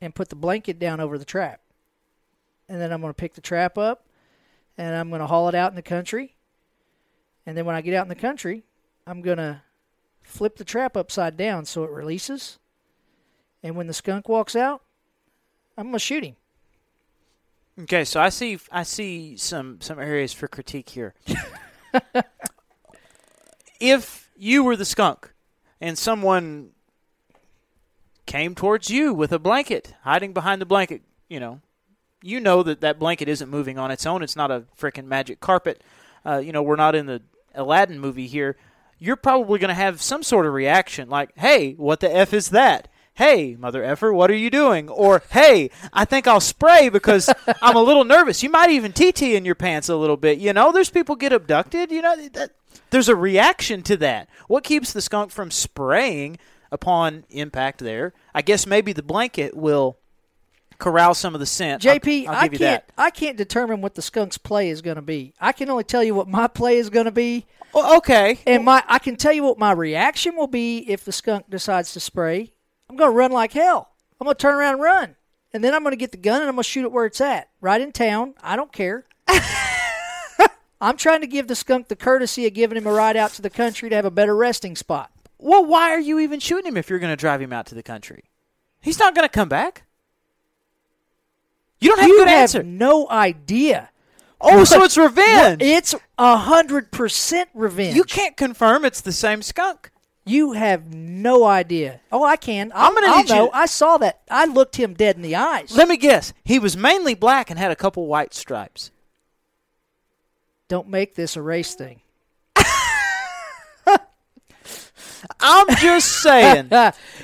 and 0.00 0.14
put 0.14 0.28
the 0.28 0.36
blanket 0.36 0.78
down 0.78 1.00
over 1.00 1.18
the 1.18 1.24
trap. 1.24 1.60
And 2.68 2.80
then 2.80 2.92
I'm 2.92 3.00
to 3.12 3.16
pick 3.16 3.34
the 3.34 3.40
trap 3.40 3.76
up 3.76 4.06
and 4.76 4.94
I'm 4.94 5.10
to 5.20 5.26
haul 5.26 5.48
it 5.48 5.54
out 5.54 5.72
in 5.72 5.76
the 5.76 5.82
country. 5.82 6.34
And 7.46 7.56
then 7.56 7.64
when 7.64 7.76
I 7.76 7.80
get 7.80 7.94
out 7.94 8.04
in 8.04 8.08
the 8.08 8.14
country, 8.14 8.64
I'm 9.06 9.22
to 9.38 9.62
flip 10.24 10.56
the 10.56 10.64
trap 10.64 10.96
upside 10.96 11.36
down 11.36 11.64
so 11.64 11.84
it 11.84 11.90
releases. 11.90 12.58
And 13.62 13.76
when 13.76 13.86
the 13.86 13.94
skunk 13.94 14.28
walks 14.28 14.56
out, 14.56 14.82
I'm 15.76 15.84
going 15.84 15.94
to 15.94 15.98
shoot 15.98 16.24
him. 16.24 16.36
Okay, 17.82 18.04
so 18.04 18.20
I 18.20 18.28
see 18.28 18.58
I 18.70 18.84
see 18.84 19.36
some 19.36 19.80
some 19.80 19.98
areas 19.98 20.32
for 20.32 20.46
critique 20.46 20.90
here. 20.90 21.12
if 23.80 24.30
you 24.36 24.62
were 24.62 24.76
the 24.76 24.84
skunk 24.84 25.32
and 25.80 25.98
someone 25.98 26.70
came 28.26 28.54
towards 28.54 28.90
you 28.90 29.12
with 29.12 29.32
a 29.32 29.40
blanket, 29.40 29.94
hiding 30.02 30.32
behind 30.32 30.60
the 30.60 30.66
blanket, 30.66 31.02
you 31.28 31.40
know, 31.40 31.60
you 32.22 32.38
know 32.38 32.62
that 32.62 32.80
that 32.80 33.00
blanket 33.00 33.28
isn't 33.28 33.50
moving 33.50 33.76
on 33.76 33.90
its 33.90 34.06
own. 34.06 34.22
It's 34.22 34.36
not 34.36 34.52
a 34.52 34.64
freaking 34.78 35.06
magic 35.06 35.40
carpet. 35.40 35.82
Uh, 36.24 36.38
you 36.38 36.52
know, 36.52 36.62
we're 36.62 36.76
not 36.76 36.94
in 36.94 37.06
the 37.06 37.22
Aladdin 37.54 37.98
movie 37.98 38.28
here. 38.28 38.56
You're 38.98 39.16
probably 39.16 39.58
going 39.58 39.68
to 39.68 39.74
have 39.74 40.00
some 40.00 40.22
sort 40.22 40.46
of 40.46 40.52
reaction 40.52 41.08
like, 41.08 41.30
hey, 41.36 41.74
what 41.74 42.00
the 42.00 42.14
F 42.14 42.32
is 42.32 42.50
that? 42.50 42.88
Hey, 43.16 43.54
mother 43.56 43.84
effer, 43.84 44.12
what 44.12 44.30
are 44.30 44.36
you 44.36 44.50
doing? 44.50 44.88
Or, 44.88 45.22
hey, 45.30 45.70
I 45.92 46.04
think 46.04 46.26
I'll 46.26 46.40
spray 46.40 46.88
because 46.88 47.32
I'm 47.62 47.76
a 47.76 47.82
little 47.82 48.04
nervous. 48.04 48.42
You 48.42 48.50
might 48.50 48.70
even 48.70 48.92
TT 48.92 49.22
in 49.22 49.44
your 49.44 49.54
pants 49.54 49.88
a 49.88 49.96
little 49.96 50.16
bit. 50.16 50.38
You 50.38 50.52
know, 50.52 50.72
there's 50.72 50.90
people 50.90 51.14
get 51.14 51.32
abducted. 51.32 51.92
You 51.92 52.02
know, 52.02 52.28
that, 52.30 52.50
there's 52.90 53.08
a 53.08 53.14
reaction 53.14 53.82
to 53.84 53.96
that. 53.98 54.28
What 54.48 54.64
keeps 54.64 54.92
the 54.92 55.00
skunk 55.00 55.30
from 55.30 55.52
spraying 55.52 56.38
upon 56.72 57.24
impact 57.30 57.78
there? 57.78 58.14
I 58.34 58.42
guess 58.42 58.66
maybe 58.66 58.92
the 58.92 59.02
blanket 59.02 59.56
will 59.56 59.98
corral 60.78 61.14
some 61.14 61.34
of 61.34 61.40
the 61.40 61.46
scent. 61.46 61.82
JP, 61.82 62.26
I'll, 62.26 62.34
I'll 62.34 62.36
I 62.36 62.48
can't 62.48 62.60
that. 62.60 62.90
I 62.96 63.10
can't 63.10 63.36
determine 63.36 63.80
what 63.80 63.94
the 63.94 64.02
skunk's 64.02 64.38
play 64.38 64.70
is 64.70 64.82
going 64.82 64.96
to 64.96 65.02
be. 65.02 65.34
I 65.40 65.52
can 65.52 65.70
only 65.70 65.84
tell 65.84 66.02
you 66.02 66.14
what 66.14 66.28
my 66.28 66.46
play 66.46 66.76
is 66.76 66.90
going 66.90 67.06
to 67.06 67.12
be. 67.12 67.46
Well, 67.72 67.96
okay. 67.98 68.38
And 68.46 68.64
my 68.64 68.82
I 68.88 68.98
can 68.98 69.16
tell 69.16 69.32
you 69.32 69.42
what 69.42 69.58
my 69.58 69.72
reaction 69.72 70.36
will 70.36 70.46
be 70.46 70.78
if 70.78 71.04
the 71.04 71.12
skunk 71.12 71.50
decides 71.50 71.92
to 71.94 72.00
spray. 72.00 72.52
I'm 72.88 72.96
going 72.96 73.10
to 73.10 73.16
run 73.16 73.32
like 73.32 73.52
hell. 73.52 73.90
I'm 74.20 74.26
going 74.26 74.36
to 74.36 74.40
turn 74.40 74.54
around 74.54 74.74
and 74.74 74.82
run. 74.82 75.16
And 75.52 75.62
then 75.62 75.74
I'm 75.74 75.82
going 75.82 75.92
to 75.92 75.96
get 75.96 76.10
the 76.10 76.18
gun 76.18 76.40
and 76.40 76.48
I'm 76.48 76.56
going 76.56 76.64
to 76.64 76.68
shoot 76.68 76.84
it 76.84 76.92
where 76.92 77.06
it's 77.06 77.20
at, 77.20 77.48
right 77.60 77.80
in 77.80 77.92
town. 77.92 78.34
I 78.42 78.56
don't 78.56 78.72
care. 78.72 79.04
I'm 80.80 80.96
trying 80.96 81.20
to 81.20 81.26
give 81.26 81.46
the 81.46 81.54
skunk 81.54 81.88
the 81.88 81.96
courtesy 81.96 82.46
of 82.46 82.54
giving 82.54 82.76
him 82.76 82.86
a 82.86 82.92
ride 82.92 83.16
out 83.16 83.30
to 83.34 83.42
the 83.42 83.50
country 83.50 83.88
to 83.88 83.96
have 83.96 84.04
a 84.04 84.10
better 84.10 84.36
resting 84.36 84.76
spot. 84.76 85.10
Well, 85.38 85.64
why 85.64 85.90
are 85.90 86.00
you 86.00 86.18
even 86.18 86.40
shooting 86.40 86.66
him 86.66 86.76
if 86.76 86.90
you're 86.90 86.98
going 86.98 87.12
to 87.12 87.16
drive 87.16 87.40
him 87.40 87.52
out 87.52 87.66
to 87.66 87.74
the 87.74 87.82
country? 87.82 88.24
He's 88.80 88.98
not 88.98 89.14
going 89.14 89.26
to 89.26 89.32
come 89.32 89.48
back. 89.48 89.84
You 91.80 91.90
don't 91.90 91.98
have 92.00 92.08
you 92.08 92.16
a 92.16 92.18
good 92.20 92.28
have 92.28 92.42
answer. 92.42 92.62
No 92.62 93.08
idea. 93.08 93.90
Oh, 94.40 94.64
so 94.64 94.82
it's 94.84 94.98
revenge. 94.98 95.62
It's 95.62 95.94
a 96.18 96.36
hundred 96.36 96.90
percent 96.90 97.48
revenge. 97.54 97.96
You 97.96 98.04
can't 98.04 98.36
confirm 98.36 98.84
it's 98.84 99.00
the 99.00 99.12
same 99.12 99.42
skunk. 99.42 99.90
You 100.26 100.52
have 100.52 100.92
no 100.94 101.44
idea. 101.44 102.00
Oh, 102.10 102.24
I 102.24 102.36
can. 102.36 102.72
i 102.72 102.86
I'm 102.86 102.94
gonna 102.94 103.08
I'll 103.08 103.16
need 103.18 103.28
you 103.28 103.34
know. 103.34 103.48
to- 103.48 103.56
I 103.56 103.66
saw 103.66 103.98
that. 103.98 104.20
I 104.30 104.46
looked 104.46 104.76
him 104.76 104.94
dead 104.94 105.16
in 105.16 105.22
the 105.22 105.36
eyes. 105.36 105.76
Let 105.76 105.88
me 105.88 105.96
guess. 105.96 106.32
He 106.44 106.58
was 106.58 106.76
mainly 106.76 107.14
black 107.14 107.50
and 107.50 107.58
had 107.58 107.70
a 107.70 107.76
couple 107.76 108.06
white 108.06 108.32
stripes. 108.32 108.90
Don't 110.68 110.88
make 110.88 111.14
this 111.14 111.36
a 111.36 111.42
race 111.42 111.74
thing. 111.74 112.00
I'm 115.40 115.74
just 115.76 116.22
saying, 116.22 116.68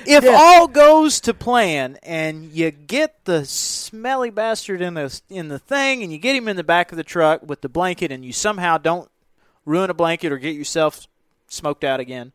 if 0.05 0.23
Yeah. 0.23 0.31
all 0.33 0.67
goes 0.67 1.19
to 1.21 1.33
plan 1.33 1.97
and 2.03 2.51
you 2.51 2.71
get 2.71 3.25
the 3.25 3.45
smelly 3.45 4.29
bastard 4.29 4.81
in 4.81 4.93
the 4.95 5.21
in 5.29 5.47
the 5.49 5.59
thing 5.59 6.03
and 6.03 6.11
you 6.11 6.17
get 6.17 6.35
him 6.35 6.47
in 6.47 6.55
the 6.55 6.63
back 6.63 6.91
of 6.91 6.97
the 6.97 7.03
truck 7.03 7.41
with 7.47 7.61
the 7.61 7.69
blanket 7.69 8.11
and 8.11 8.23
you 8.25 8.33
somehow 8.33 8.77
don't 8.77 9.09
ruin 9.65 9.89
a 9.89 9.93
blanket 9.93 10.31
or 10.31 10.37
get 10.37 10.55
yourself 10.55 11.07
smoked 11.47 11.83
out 11.83 11.99
again, 11.99 12.31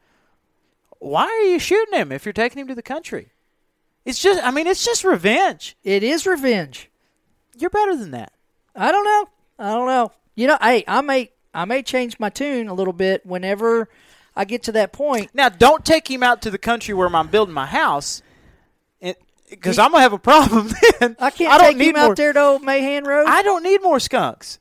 why 0.99 1.25
are 1.25 1.43
you 1.51 1.59
shooting 1.59 1.95
him 1.99 2.13
if 2.13 2.25
you're 2.25 2.33
taking 2.33 2.61
him 2.61 2.69
to 2.69 2.75
the 2.75 2.83
country? 2.83 3.29
It's 4.05 4.23
just, 4.23 4.43
I 4.45 4.51
mean, 4.53 4.67
it's 4.69 4.85
just 4.85 5.03
revenge. 5.05 5.77
It 5.83 6.03
is 6.05 6.27
revenge. 6.27 6.89
You're 7.59 7.71
better 7.71 7.97
than 7.97 8.13
that. 8.13 8.33
I 8.75 8.93
don't 8.93 9.05
know. 9.05 9.29
I 9.59 9.71
don't 9.73 9.87
know. 9.89 10.13
You 10.37 10.47
know, 10.47 10.59
hey, 10.61 10.85
I 10.87 11.01
may 11.01 11.31
I 11.55 11.65
may 11.65 11.83
change 11.83 12.19
my 12.21 12.29
tune 12.29 12.69
a 12.69 12.75
little 12.75 12.93
bit 12.93 13.25
whenever 13.25 13.89
I 14.37 14.45
get 14.45 14.65
to 14.65 14.73
that 14.73 14.93
point. 14.93 15.31
Now, 15.33 15.49
don't 15.49 15.85
take 15.85 16.11
him 16.11 16.23
out 16.23 16.43
to 16.43 16.51
the 16.51 16.59
country 16.59 16.93
where 16.95 17.09
I'm 17.15 17.29
building 17.29 17.55
my 17.55 17.67
house, 17.67 18.23
because 19.49 19.79
I'm 19.79 19.91
gonna 19.93 20.03
have 20.03 20.13
a 20.13 20.19
problem. 20.19 20.69
Then 21.01 21.17
I 21.19 21.31
can't 21.31 21.53
I 21.53 21.59
don't 21.59 21.67
take 21.69 21.77
need 21.77 21.89
him 21.91 21.97
more, 21.97 22.11
out 22.11 22.17
there 22.17 22.33
to 22.33 22.41
Old 22.41 22.63
Mahan 22.63 23.05
Road. 23.05 23.27
I 23.29 23.43
don't 23.43 23.63
need 23.63 23.83
more 23.83 24.01
skunks. 24.01 24.59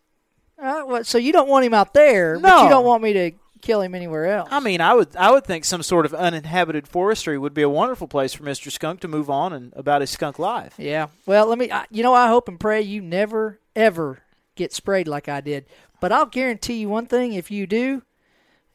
Uh, 0.62 0.82
what, 0.84 1.06
so 1.08 1.18
you 1.18 1.32
don't 1.34 1.50
want 1.50 1.66
him 1.66 1.74
out 1.74 1.94
there, 1.94 2.40
but 2.40 2.48
No. 2.48 2.64
you 2.64 2.70
don't 2.70 2.86
want 2.86 3.02
me 3.04 3.14
to 3.14 3.32
kill 3.62 3.82
him 3.82 3.96
anywhere 3.96 4.26
else. 4.28 4.50
I 4.52 4.60
mean, 4.60 4.82
I 4.82 4.94
would 4.94 5.16
I 5.16 5.32
would 5.32 5.44
think 5.46 5.66
some 5.66 5.82
sort 5.82 6.06
of 6.06 6.14
uninhabited 6.14 6.88
forestry 6.88 7.38
would 7.38 7.54
be 7.54 7.62
a 7.62 7.70
wonderful 7.70 8.08
place 8.08 8.34
for 8.34 8.44
Mister 8.44 8.70
Skunk 8.70 9.00
to 9.02 9.08
move 9.08 9.30
on 9.30 9.54
and 9.54 9.74
about 9.76 10.02
his 10.02 10.12
skunk 10.12 10.38
life. 10.40 10.76
Yeah. 10.78 11.08
Well, 11.26 11.48
let 11.48 11.58
me. 11.58 11.72
I, 11.72 11.86
you 11.90 12.04
know, 12.04 12.14
I 12.14 12.28
hope 12.28 12.48
and 12.48 12.60
pray 12.60 12.82
you 12.82 13.02
never 13.02 13.60
ever 13.76 14.20
get 14.56 14.72
sprayed 14.74 15.08
like 15.08 15.28
I 15.28 15.42
did. 15.42 15.66
But 16.00 16.12
I'll 16.12 16.26
guarantee 16.26 16.76
you 16.76 16.90
one 16.90 17.08
thing: 17.08 17.34
if 17.34 17.50
you 17.50 17.66
do, 17.66 18.04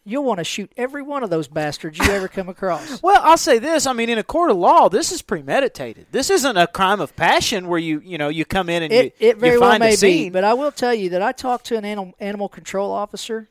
you'll 0.04 0.25
want 0.25 0.38
to 0.38 0.45
shoot 0.45 0.73
every 0.76 1.02
one 1.02 1.23
of 1.23 1.30
those 1.30 1.47
bastards 1.49 1.99
you 1.99 2.04
ever 2.11 2.28
come 2.28 2.49
across. 2.49 3.02
Well, 3.02 3.21
I'll 3.23 3.37
say 3.37 3.59
this. 3.59 3.87
I 3.87 3.92
mean, 3.92 4.09
in 4.09 4.19
a 4.19 4.23
court 4.25 4.50
of 4.50 4.57
law, 4.57 4.88
this 4.88 5.12
is 5.12 5.23
premeditated. 5.23 6.07
This 6.11 6.30
isn't 6.30 6.57
a 6.57 6.66
crime 6.66 7.00
of 7.00 7.14
passion 7.16 7.69
where 7.69 7.78
you 7.78 8.00
you 8.04 8.19
know 8.19 8.28
you 8.28 8.45
come 8.45 8.69
in 8.69 8.83
and 8.83 8.92
It, 8.92 9.14
you, 9.19 9.28
it 9.28 9.37
very 9.38 9.54
you 9.54 9.61
well 9.61 9.78
may 9.78 9.97
be, 9.97 10.30
but 10.30 10.45
I 10.45 10.54
will 10.54 10.73
tell 10.73 10.95
you 10.95 11.11
that 11.11 11.23
I 11.23 11.33
talked 11.33 11.66
to 11.66 11.76
an 11.76 11.85
animal, 11.85 12.14
animal 12.21 12.49
control 12.49 12.90
officer, 12.92 13.49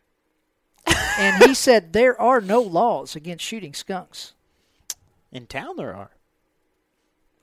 and 1.18 1.44
he 1.44 1.54
said 1.66 1.94
there 1.94 2.20
are 2.20 2.42
no 2.42 2.62
laws 2.62 3.16
against 3.16 3.44
shooting 3.46 3.74
skunks. 3.74 4.34
in 5.32 5.46
town, 5.48 5.78
there 5.78 5.96
are. 5.96 6.12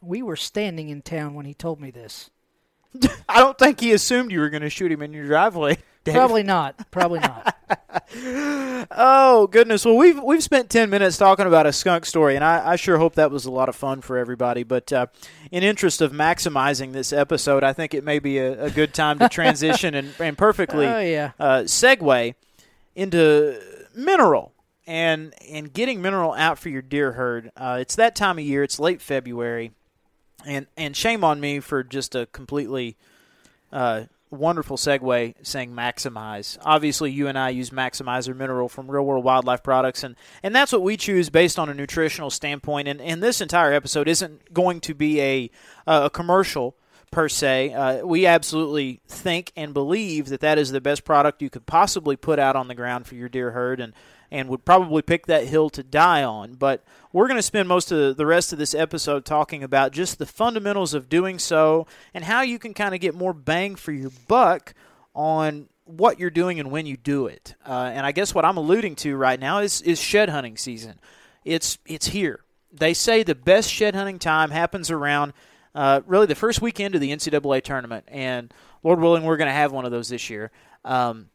We 0.03 0.23
were 0.23 0.37
standing 0.37 0.89
in 0.89 1.03
town 1.03 1.35
when 1.35 1.47
he 1.47 1.55
told 1.55 1.81
me 1.81 1.91
this. 1.91 2.31
I 3.29 3.41
don't 3.41 3.59
think 3.59 3.81
he 3.81 3.93
assumed 3.93 4.31
you 4.31 4.41
were 4.41 4.51
going 4.51 4.63
to 4.63 4.71
shoot 4.71 4.93
him 4.93 5.03
in 5.03 5.13
your 5.13 5.27
driveway. 5.27 5.79
Dave. 6.05 6.15
Probably 6.15 6.43
not. 6.45 6.91
Probably 6.93 7.19
not. 7.19 7.57
Oh 8.91 9.47
goodness! 9.47 9.85
Well, 9.85 9.97
we've 9.97 10.23
we've 10.23 10.43
spent 10.43 10.71
ten 10.71 10.91
minutes 10.91 11.17
talking 11.17 11.47
about 11.47 11.67
a 11.67 11.73
skunk 11.73 12.07
story, 12.07 12.37
and 12.37 12.45
I, 12.45 12.73
I 12.73 12.77
sure 12.77 12.99
hope 12.99 13.15
that 13.17 13.31
was 13.31 13.45
a 13.45 13.51
lot 13.51 13.69
of 13.69 13.77
fun 13.77 14.01
for 14.01 14.17
everybody. 14.19 14.63
But 14.63 14.93
uh, 14.93 15.07
in 15.51 15.63
interest 15.63 16.01
of 16.01 16.13
maximizing 16.13 16.93
this 16.93 17.13
episode, 17.13 17.65
I 17.65 17.73
think 17.73 17.95
it 17.95 18.05
may 18.05 18.19
be 18.19 18.39
a, 18.39 18.65
a 18.67 18.71
good 18.71 18.95
time 18.95 19.19
to 19.19 19.29
transition 19.29 19.95
and, 19.95 20.15
and 20.19 20.39
perfectly 20.39 20.87
Oh, 20.97 21.01
yeah. 21.01 21.33
uh, 21.41 21.61
segue 21.63 22.35
into 22.95 23.61
mineral 23.95 24.53
and 24.87 25.35
and 25.51 25.73
getting 25.73 26.01
mineral 26.01 26.33
out 26.35 26.59
for 26.59 26.69
your 26.69 26.83
deer 26.83 27.13
herd. 27.13 27.51
Uh, 27.57 27.79
it's 27.81 27.97
that 27.97 28.15
time 28.15 28.39
of 28.39 28.45
year. 28.45 28.63
It's 28.63 28.79
late 28.79 29.03
February, 29.03 29.73
and 30.45 30.67
and 30.77 30.97
shame 30.97 31.25
on 31.25 31.41
me 31.41 31.61
for 31.61 31.83
just 31.83 32.15
a 32.15 32.27
completely 32.27 32.97
uh, 33.73 34.05
wonderful 34.31 34.77
segue 34.77 35.35
saying 35.43 35.73
maximize. 35.73 36.59
Obviously, 36.63 37.11
you 37.11 37.29
and 37.29 37.39
I 37.39 37.51
use 37.51 37.71
Maximizer 37.71 38.37
Mineral 38.37 38.69
from 38.69 38.91
Real 38.91 39.05
World 39.05 39.25
Wildlife 39.25 39.63
Products, 39.63 40.03
and, 40.03 40.17
and 40.43 40.55
that's 40.55 40.73
what 40.73 40.83
we 40.83 40.97
choose 40.97 41.31
based 41.31 41.59
on 41.59 41.69
a 41.69 41.75
nutritional 41.75 42.31
standpoint. 42.31 42.89
And, 42.89 43.01
and 43.01 43.23
this 43.23 43.41
entire 43.41 43.73
episode 43.73 44.09
isn't 44.09 44.53
going 44.53 44.81
to 44.81 44.95
be 44.95 45.21
a, 45.21 45.51
a 45.87 46.11
commercial 46.11 46.77
per 47.17 47.31
se. 47.31 47.73
Uh, 47.73 48.07
we 48.07 48.27
absolutely 48.27 49.01
think 49.09 49.51
and 49.57 49.73
believe 49.73 50.29
that 50.29 50.41
that 50.41 50.59
is 50.59 50.71
the 50.71 50.83
best 50.83 51.03
product 51.03 51.41
you 51.41 51.49
could 51.49 51.65
possibly 51.65 52.15
put 52.15 52.39
out 52.39 52.57
on 52.57 52.69
the 52.69 52.75
ground 52.75 53.07
for 53.07 53.15
your 53.15 53.31
deer 53.31 53.53
herd, 53.53 53.81
and 53.81 53.95
and 54.31 54.51
would 54.51 54.67
probably 54.67 55.01
pick 55.01 55.25
that 55.25 55.47
hill 55.47 55.71
to 55.71 55.83
die 55.83 56.23
on. 56.23 56.57
But 56.57 56.85
we're 57.15 57.27
going 57.27 57.39
to 57.39 57.43
spend 57.43 57.69
most 57.69 57.91
of 57.91 58.19
the 58.19 58.27
rest 58.27 58.53
of 58.53 58.59
this 58.59 58.75
episode 58.75 59.25
talking 59.25 59.63
about 59.63 59.93
just 59.93 60.19
the 60.19 60.27
fundamentals 60.27 60.93
of 60.93 61.09
doing 61.09 61.39
so 61.39 61.87
and 62.13 62.23
how 62.23 62.43
you 62.43 62.59
can 62.59 62.75
kind 62.75 62.95
of 62.95 63.01
get 63.01 63.15
more 63.15 63.33
bang 63.33 63.77
for 63.77 63.93
your 63.93 64.11
buck 64.29 64.75
on 65.15 65.71
what 65.87 66.21
you're 66.21 66.29
doing 66.29 66.61
and 66.61 66.71
when 66.71 66.85
you 66.85 66.99
do 66.99 67.29
it. 67.29 67.55
Uh, 67.67 67.91
and 67.95 68.05
I 68.05 68.13
guess 68.13 68.35
what 68.35 68.45
I'm 68.45 68.59
alluding 68.59 68.95
to 68.97 69.17
right 69.17 69.41
now 69.41 69.61
is 69.61 69.81
is 69.81 69.99
shed 69.99 70.29
hunting 70.29 70.59
season. 70.59 71.01
It's 71.47 71.79
it's 71.87 72.09
here. 72.09 72.41
They 72.71 72.93
say 72.93 73.23
the 73.23 73.35
best 73.35 73.71
shed 73.71 73.95
hunting 73.95 74.19
time 74.19 74.51
happens 74.51 74.91
around 74.91 75.33
uh, 75.77 76.01
really 76.07 76.25
the 76.25 76.35
first 76.35 76.63
weekend 76.63 76.95
of 76.95 77.03
the 77.03 77.13
NCAA 77.13 77.63
tournament, 77.63 78.07
and 78.09 78.53
Lord 78.83 78.99
willing, 78.99 79.25
we're 79.25 79.37
going 79.37 79.49
to 79.49 79.53
have 79.53 79.73
one 79.73 79.85
of 79.85 79.91
those 79.91 80.09
this 80.09 80.31
year. 80.31 80.51
Um, 80.87 81.29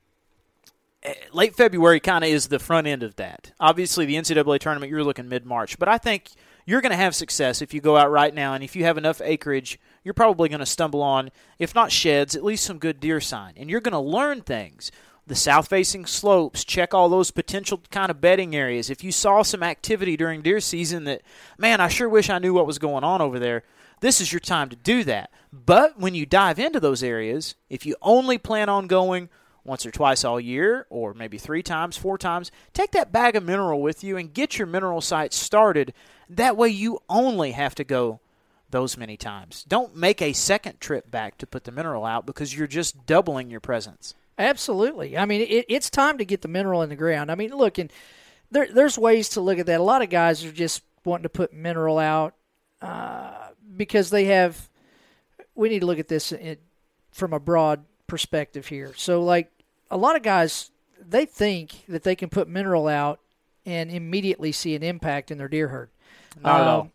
eh, 1.03 1.13
late 1.31 1.55
February 1.55 1.99
kind 1.99 2.23
of 2.23 2.29
is 2.31 2.47
the 2.47 2.57
front 2.57 2.87
end 2.87 3.03
of 3.03 3.17
that. 3.17 3.51
Obviously, 3.59 4.05
the 4.05 4.15
NCAA 4.15 4.57
tournament, 4.57 4.89
you're 4.89 5.03
looking 5.03 5.29
mid 5.29 5.45
March, 5.45 5.77
but 5.77 5.87
I 5.87 5.99
think 5.99 6.31
you're 6.65 6.81
going 6.81 6.89
to 6.91 6.97
have 6.97 7.13
success 7.13 7.61
if 7.61 7.71
you 7.71 7.81
go 7.81 7.97
out 7.97 8.09
right 8.09 8.33
now, 8.33 8.55
and 8.55 8.63
if 8.63 8.75
you 8.75 8.83
have 8.83 8.97
enough 8.97 9.21
acreage, 9.23 9.79
you're 10.03 10.15
probably 10.15 10.49
going 10.49 10.59
to 10.59 10.65
stumble 10.65 11.03
on, 11.03 11.29
if 11.59 11.75
not 11.75 11.91
sheds, 11.91 12.35
at 12.35 12.43
least 12.43 12.65
some 12.65 12.79
good 12.79 12.99
deer 12.99 13.21
sign, 13.21 13.53
and 13.57 13.69
you're 13.69 13.79
going 13.79 13.91
to 13.91 13.99
learn 13.99 14.41
things. 14.41 14.91
The 15.27 15.35
south 15.35 15.67
facing 15.67 16.07
slopes, 16.07 16.63
check 16.63 16.95
all 16.95 17.09
those 17.09 17.29
potential 17.29 17.79
kind 17.91 18.09
of 18.09 18.19
bedding 18.19 18.55
areas. 18.55 18.89
If 18.89 19.03
you 19.03 19.11
saw 19.11 19.43
some 19.43 19.61
activity 19.61 20.17
during 20.17 20.41
deer 20.41 20.59
season 20.59 21.03
that, 21.03 21.21
man, 21.59 21.79
I 21.79 21.89
sure 21.89 22.09
wish 22.09 22.27
I 22.31 22.39
knew 22.39 22.55
what 22.55 22.65
was 22.65 22.79
going 22.79 23.03
on 23.03 23.21
over 23.21 23.37
there, 23.37 23.63
this 24.01 24.19
is 24.19 24.33
your 24.33 24.39
time 24.39 24.69
to 24.69 24.75
do 24.75 25.03
that. 25.05 25.31
But 25.53 25.99
when 25.99 26.13
you 26.13 26.25
dive 26.25 26.59
into 26.59 26.79
those 26.79 27.01
areas, 27.03 27.55
if 27.69 27.85
you 27.85 27.95
only 28.01 28.37
plan 28.37 28.69
on 28.69 28.87
going 28.87 29.29
once 29.63 29.85
or 29.85 29.91
twice 29.91 30.23
all 30.23 30.39
year, 30.39 30.87
or 30.89 31.13
maybe 31.13 31.37
three 31.37 31.61
times, 31.61 31.95
four 31.95 32.17
times, 32.17 32.51
take 32.73 32.91
that 32.91 33.11
bag 33.11 33.35
of 33.35 33.43
mineral 33.43 33.81
with 33.81 34.03
you 34.03 34.17
and 34.17 34.33
get 34.33 34.57
your 34.57 34.65
mineral 34.65 35.01
site 35.01 35.33
started. 35.33 35.93
That 36.29 36.57
way 36.57 36.69
you 36.69 36.99
only 37.07 37.51
have 37.51 37.75
to 37.75 37.83
go 37.83 38.19
those 38.71 38.97
many 38.97 39.17
times. 39.17 39.63
Don't 39.67 39.95
make 39.95 40.21
a 40.21 40.33
second 40.33 40.79
trip 40.79 41.11
back 41.11 41.37
to 41.37 41.47
put 41.47 41.65
the 41.65 41.71
mineral 41.71 42.05
out 42.05 42.25
because 42.25 42.57
you're 42.57 42.67
just 42.67 43.05
doubling 43.05 43.51
your 43.51 43.59
presence. 43.59 44.15
Absolutely. 44.37 45.17
I 45.17 45.25
mean, 45.25 45.41
it, 45.41 45.65
it's 45.69 45.89
time 45.89 46.17
to 46.17 46.25
get 46.25 46.41
the 46.41 46.47
mineral 46.47 46.81
in 46.81 46.89
the 46.89 46.95
ground. 46.95 47.29
I 47.29 47.35
mean, 47.35 47.51
look, 47.51 47.77
and 47.77 47.91
there, 48.49 48.67
there's 48.73 48.97
ways 48.97 49.29
to 49.29 49.41
look 49.41 49.59
at 49.59 49.67
that. 49.67 49.79
A 49.79 49.83
lot 49.83 50.01
of 50.01 50.09
guys 50.09 50.43
are 50.43 50.51
just 50.51 50.81
wanting 51.05 51.23
to 51.23 51.29
put 51.29 51.53
mineral 51.53 51.99
out 51.99 52.33
uh, 52.81 53.49
because 53.81 54.09
they 54.09 54.25
have. 54.25 54.69
We 55.55 55.69
need 55.69 55.79
to 55.79 55.85
look 55.85 55.99
at 55.99 56.07
this 56.07 56.31
in, 56.31 56.57
from 57.11 57.33
a 57.33 57.39
broad 57.39 57.83
perspective 58.07 58.67
here. 58.67 58.93
So, 58.95 59.23
like 59.23 59.51
a 59.89 59.97
lot 59.97 60.15
of 60.15 60.21
guys, 60.21 60.69
they 60.99 61.25
think 61.25 61.85
that 61.87 62.03
they 62.03 62.15
can 62.15 62.29
put 62.29 62.47
mineral 62.47 62.87
out 62.87 63.19
and 63.65 63.89
immediately 63.89 64.51
see 64.51 64.75
an 64.75 64.83
impact 64.83 65.31
in 65.31 65.37
their 65.37 65.47
deer 65.47 65.69
herd. 65.69 65.89
Not 66.41 66.53
um, 66.53 66.61
at 66.61 66.67
all 66.67 66.91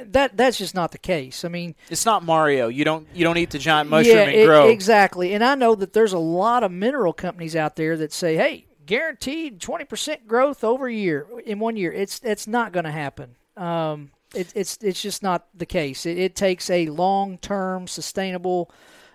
that 0.00 0.36
that's 0.36 0.58
just 0.58 0.74
not 0.74 0.92
the 0.92 0.98
case. 0.98 1.44
I 1.44 1.48
mean, 1.48 1.74
it's 1.90 2.06
not 2.06 2.24
Mario. 2.24 2.68
You 2.68 2.84
don't 2.84 3.06
you 3.14 3.24
don't 3.24 3.36
eat 3.36 3.50
the 3.50 3.58
giant 3.58 3.90
mushroom 3.90 4.16
yeah, 4.16 4.24
and 4.24 4.46
grow. 4.46 4.68
It, 4.68 4.72
exactly. 4.72 5.34
And 5.34 5.42
I 5.42 5.54
know 5.54 5.74
that 5.74 5.92
there's 5.92 6.12
a 6.12 6.18
lot 6.18 6.62
of 6.62 6.70
mineral 6.70 7.12
companies 7.12 7.56
out 7.56 7.76
there 7.76 7.96
that 7.96 8.12
say, 8.12 8.36
"Hey, 8.36 8.66
guaranteed 8.86 9.60
20% 9.60 10.26
growth 10.26 10.62
over 10.62 10.86
a 10.86 10.94
year 10.94 11.26
in 11.44 11.58
one 11.58 11.76
year." 11.76 11.92
It's 11.92 12.20
it's 12.22 12.46
not 12.46 12.72
going 12.72 12.84
to 12.84 12.92
happen. 12.92 13.36
Um, 13.56 14.10
it, 14.34 14.52
it's 14.54 14.78
it's 14.82 15.00
just 15.00 15.22
not 15.22 15.48
the 15.54 15.66
case. 15.66 16.06
It, 16.06 16.18
it 16.18 16.34
takes 16.36 16.70
a 16.70 16.86
long 16.86 17.38
term 17.38 17.86
sustainable 17.86 18.70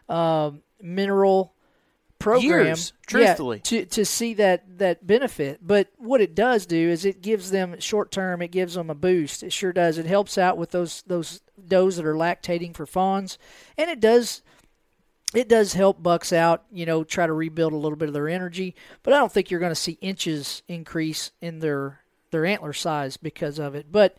uh, 0.09 0.51
mineral 0.81 1.53
program 2.23 2.67
Years, 2.67 2.93
truthfully 3.05 3.57
yeah, 3.57 3.63
to 3.63 3.85
to 3.85 4.05
see 4.05 4.33
that 4.35 4.79
that 4.79 5.05
benefit. 5.05 5.59
But 5.61 5.89
what 5.97 6.21
it 6.21 6.33
does 6.33 6.65
do 6.65 6.89
is 6.89 7.05
it 7.05 7.21
gives 7.21 7.51
them 7.51 7.79
short 7.79 8.11
term. 8.11 8.41
It 8.41 8.51
gives 8.51 8.75
them 8.75 8.89
a 8.89 8.95
boost. 8.95 9.43
It 9.43 9.51
sure 9.51 9.73
does. 9.73 9.97
It 9.97 10.05
helps 10.05 10.37
out 10.37 10.57
with 10.57 10.71
those 10.71 11.03
those 11.05 11.41
does 11.67 11.97
that 11.97 12.05
are 12.05 12.15
lactating 12.15 12.75
for 12.75 12.85
fawns, 12.85 13.37
and 13.77 13.89
it 13.89 13.99
does. 13.99 14.41
It 15.35 15.49
does 15.49 15.73
help 15.73 16.03
bucks 16.03 16.31
out, 16.31 16.63
you 16.71 16.85
know, 16.85 17.03
try 17.03 17.25
to 17.25 17.33
rebuild 17.33 17.73
a 17.73 17.77
little 17.77 17.95
bit 17.95 18.07
of 18.07 18.13
their 18.13 18.29
energy, 18.29 18.75
but 19.01 19.15
I 19.15 19.17
don't 19.17 19.31
think 19.31 19.49
you're 19.49 19.59
going 19.59 19.71
to 19.71 19.75
see 19.75 19.97
inches 19.99 20.61
increase 20.67 21.31
in 21.41 21.57
their 21.57 22.01
their 22.29 22.45
antler 22.45 22.73
size 22.73 23.17
because 23.17 23.59
of 23.59 23.73
it. 23.73 23.91
But 23.91 24.15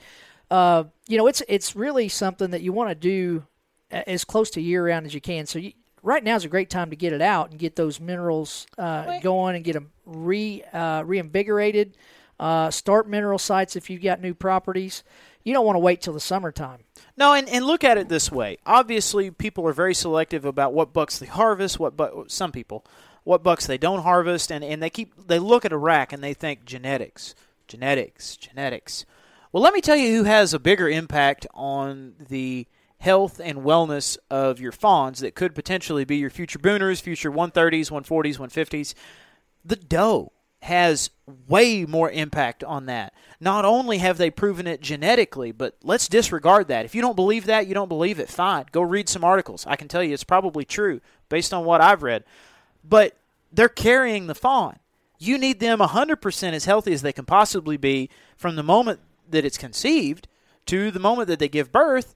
uh, 0.51 0.85
you 1.09 1.19
know, 1.19 1.27
it's 1.27 1.43
it's 1.49 1.75
really 1.77 2.09
something 2.09 2.51
that 2.51 2.63
you 2.63 2.73
want 2.73 2.91
to 2.91 2.95
do 2.95 3.45
as 3.91 4.25
close 4.25 4.51
to 4.51 4.61
year 4.61 4.87
round 4.87 5.07
as 5.07 5.15
you 5.15 5.21
can. 5.21 5.47
So 5.47 5.59
you, 5.59 5.73
right 6.03 6.23
now 6.23 6.37
is 6.37 6.45
a 6.45 6.49
great 6.49 6.71
time 6.71 6.91
to 6.91 6.97
get 6.97 7.13
it 7.13 7.23
out 7.23 7.51
and 7.51 7.59
get 7.59 7.77
those 7.77 8.01
minerals 8.01 8.67
uh, 8.79 9.21
going 9.21 9.57
and 9.57 9.65
get 9.65 9.73
them 9.73 9.93
re 10.05 10.63
uh, 10.73 11.03
reinvigorated. 11.05 11.97
Uh, 12.39 12.71
start 12.71 13.09
mineral 13.09 13.39
sites 13.39 13.77
if 13.77 13.89
you've 13.89 14.03
got 14.03 14.21
new 14.21 14.35
properties. 14.35 15.05
You 15.45 15.53
don't 15.53 15.65
want 15.65 15.77
to 15.77 15.81
wait 15.81 16.01
till 16.01 16.13
the 16.13 16.21
summertime. 16.21 16.81
No, 17.17 17.33
and, 17.33 17.49
and 17.49 17.65
look 17.65 17.85
at 17.85 17.97
it 17.97 18.09
this 18.09 18.33
way. 18.33 18.59
Obviously, 18.67 19.31
people 19.31 19.69
are 19.69 19.73
very 19.73 19.95
selective 19.95 20.45
about 20.45 20.73
what 20.73 20.93
bucks 20.93 21.19
they 21.19 21.27
harvest. 21.27 21.79
What 21.79 21.97
bu- 21.97 22.25
some 22.29 22.51
people, 22.51 22.85
what 23.23 23.43
bucks 23.43 23.67
they 23.67 23.79
don't 23.79 24.03
harvest, 24.03 24.51
and, 24.51 24.65
and 24.65 24.83
they 24.83 24.91
keep 24.91 25.15
they 25.29 25.39
look 25.39 25.65
at 25.65 25.73
a 25.73 25.77
rack 25.77 26.13
and 26.13 26.25
they 26.25 26.35
think 26.35 26.65
genetics, 26.65 27.35
genetics, 27.68 28.37
genetics. 28.37 29.05
Well, 29.55 29.62
let 29.62 29.73
me 29.73 29.81
tell 29.81 29.95
you 29.95 30.17
who 30.17 30.25
has 30.25 30.53
a 30.53 30.59
bigger 30.59 30.88
impact 30.88 31.47
on 31.55 32.14
the 32.29 32.67
health 32.99 33.40
and 33.40 33.59
wellness 33.59 34.19
of 34.29 34.59
your 34.59 34.73
fawns 34.73 35.21
that 35.21 35.37
could 35.37 35.55
potentially 35.55 36.05
be 36.05 36.17
your 36.17 36.29
future 36.29 36.59
booners, 36.59 37.01
future 37.01 37.31
130s, 37.31 37.88
140s, 37.88 38.37
150s. 38.37 38.95
The 39.64 39.77
doe 39.77 40.33
has 40.62 41.11
way 41.47 41.85
more 41.85 42.11
impact 42.11 42.64
on 42.64 42.87
that. 42.87 43.14
Not 43.38 43.64
only 43.64 43.99
have 43.99 44.19
they 44.19 44.29
proven 44.29 44.67
it 44.67 44.81
genetically, 44.81 45.53
but 45.53 45.77
let's 45.85 46.09
disregard 46.09 46.67
that. 46.67 46.85
If 46.85 46.97
you 46.97 47.01
don't 47.01 47.14
believe 47.14 47.47
that, 47.47 47.69
you 47.69 47.75
don't 47.75 47.88
believe 47.88 48.19
it, 48.19 48.29
fine. 48.29 48.64
Go 48.73 48.83
read 48.83 49.09
some 49.09 49.23
articles. 49.23 49.64
I 49.69 49.77
can 49.77 49.87
tell 49.87 50.03
you 50.03 50.14
it's 50.14 50.25
probably 50.25 50.64
true 50.64 51.01
based 51.29 51.55
on 51.55 51.64
what 51.64 51.81
I've 51.81 52.03
read. 52.03 52.25
But 52.83 53.17
they're 53.53 53.69
carrying 53.69 54.27
the 54.27 54.35
fawn. 54.35 54.81
You 55.21 55.38
need 55.38 55.61
them 55.61 55.79
100% 55.79 56.53
as 56.55 56.64
healthy 56.64 56.93
as 56.93 57.03
they 57.03 57.12
can 57.12 57.25
possibly 57.25 57.77
be 57.77 58.11
from 58.37 58.57
the 58.57 58.64
moment 58.64 58.99
that 59.35 59.44
it's 59.44 59.59
conceived 59.59 60.27
to 60.66 60.90
the 60.90 60.99
moment 60.99 61.29
that 61.29 61.38
they 61.38 61.49
give 61.49 61.70
birth 61.70 62.14